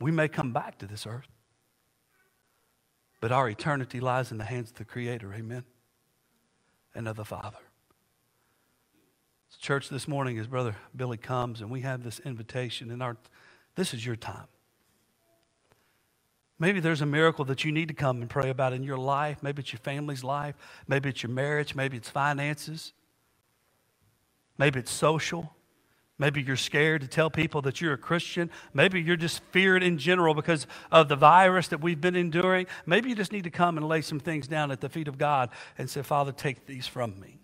We 0.00 0.10
may 0.10 0.28
come 0.28 0.52
back 0.52 0.78
to 0.78 0.86
this 0.86 1.06
earth, 1.06 1.28
but 3.20 3.32
our 3.32 3.48
eternity 3.48 3.98
lies 3.98 4.30
in 4.30 4.38
the 4.38 4.44
hands 4.44 4.70
of 4.70 4.76
the 4.76 4.84
Creator, 4.84 5.32
amen, 5.32 5.64
and 6.94 7.08
of 7.08 7.16
the 7.16 7.24
Father. 7.24 7.58
Church, 9.58 9.88
this 9.88 10.06
morning, 10.06 10.38
as 10.38 10.46
Brother 10.46 10.76
Billy 10.94 11.16
comes, 11.16 11.62
and 11.62 11.70
we 11.70 11.80
have 11.80 12.02
this 12.02 12.20
invitation, 12.20 12.90
and 12.90 13.02
our, 13.02 13.16
this 13.74 13.94
is 13.94 14.04
your 14.04 14.16
time. 14.16 14.48
Maybe 16.58 16.80
there's 16.80 17.02
a 17.02 17.06
miracle 17.06 17.44
that 17.46 17.64
you 17.64 17.72
need 17.72 17.88
to 17.88 17.94
come 17.94 18.20
and 18.22 18.30
pray 18.30 18.48
about 18.48 18.72
in 18.72 18.82
your 18.82 18.96
life. 18.96 19.42
Maybe 19.42 19.60
it's 19.60 19.72
your 19.72 19.80
family's 19.80 20.24
life. 20.24 20.54
Maybe 20.88 21.10
it's 21.10 21.22
your 21.22 21.30
marriage. 21.30 21.74
Maybe 21.74 21.96
it's 21.96 22.08
finances. 22.08 22.94
Maybe 24.56 24.80
it's 24.80 24.90
social. 24.90 25.54
Maybe 26.18 26.40
you're 26.40 26.56
scared 26.56 27.02
to 27.02 27.08
tell 27.08 27.28
people 27.28 27.60
that 27.62 27.82
you're 27.82 27.92
a 27.92 27.98
Christian. 27.98 28.50
Maybe 28.72 29.02
you're 29.02 29.16
just 29.16 29.42
feared 29.50 29.82
in 29.82 29.98
general 29.98 30.32
because 30.32 30.66
of 30.90 31.08
the 31.08 31.16
virus 31.16 31.68
that 31.68 31.82
we've 31.82 32.00
been 32.00 32.16
enduring. 32.16 32.66
Maybe 32.86 33.10
you 33.10 33.14
just 33.14 33.32
need 33.32 33.44
to 33.44 33.50
come 33.50 33.76
and 33.76 33.86
lay 33.86 34.00
some 34.00 34.18
things 34.18 34.48
down 34.48 34.70
at 34.70 34.80
the 34.80 34.88
feet 34.88 35.08
of 35.08 35.18
God 35.18 35.50
and 35.76 35.90
say, 35.90 36.00
Father, 36.00 36.32
take 36.32 36.66
these 36.66 36.86
from 36.86 37.20
me. 37.20 37.38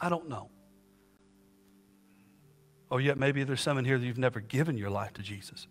I 0.00 0.08
don't 0.08 0.30
know. 0.30 0.48
Or 2.88 3.00
yet, 3.00 3.18
maybe 3.18 3.44
there's 3.44 3.60
some 3.60 3.76
in 3.76 3.84
here 3.84 3.98
that 3.98 4.06
you've 4.06 4.18
never 4.18 4.40
given 4.40 4.78
your 4.78 4.90
life 4.90 5.12
to 5.14 5.22
Jesus. 5.22 5.66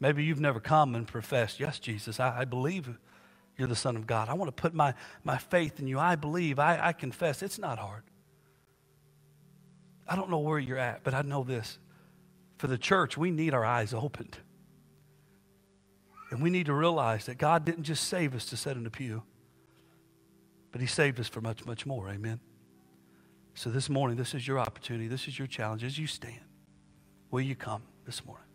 Maybe 0.00 0.24
you've 0.24 0.40
never 0.40 0.60
come 0.60 0.94
and 0.94 1.06
professed, 1.06 1.60
Yes, 1.60 1.78
Jesus, 1.78 2.18
I, 2.18 2.40
I 2.40 2.44
believe 2.46 2.88
you're 3.56 3.68
the 3.68 3.76
Son 3.76 3.94
of 3.94 4.06
God. 4.06 4.30
I 4.30 4.34
want 4.34 4.48
to 4.48 4.60
put 4.60 4.72
my, 4.72 4.94
my 5.22 5.36
faith 5.36 5.78
in 5.78 5.86
you. 5.86 5.98
I 5.98 6.16
believe. 6.16 6.58
I, 6.58 6.88
I 6.88 6.92
confess. 6.94 7.42
It's 7.42 7.58
not 7.58 7.78
hard. 7.78 8.02
I 10.08 10.16
don't 10.16 10.30
know 10.30 10.38
where 10.38 10.58
you're 10.58 10.78
at, 10.78 11.04
but 11.04 11.12
I 11.12 11.20
know 11.22 11.44
this. 11.44 11.78
For 12.56 12.66
the 12.66 12.78
church, 12.78 13.18
we 13.18 13.30
need 13.30 13.52
our 13.52 13.64
eyes 13.64 13.92
opened. 13.92 14.38
And 16.30 16.42
we 16.42 16.48
need 16.48 16.66
to 16.66 16.74
realize 16.74 17.26
that 17.26 17.36
God 17.36 17.64
didn't 17.64 17.84
just 17.84 18.04
save 18.04 18.34
us 18.34 18.46
to 18.46 18.56
sit 18.56 18.76
in 18.76 18.84
the 18.84 18.90
pew. 18.90 19.22
But 20.72 20.80
He 20.80 20.86
saved 20.86 21.20
us 21.20 21.28
for 21.28 21.40
much, 21.40 21.66
much 21.66 21.84
more. 21.84 22.08
Amen. 22.08 22.40
So 23.54 23.68
this 23.68 23.90
morning, 23.90 24.16
this 24.16 24.34
is 24.34 24.48
your 24.48 24.58
opportunity. 24.58 25.06
This 25.06 25.28
is 25.28 25.38
your 25.38 25.48
challenge. 25.48 25.84
As 25.84 25.98
you 25.98 26.06
stand, 26.06 26.40
will 27.30 27.42
you 27.42 27.54
come 27.54 27.82
this 28.06 28.24
morning? 28.24 28.49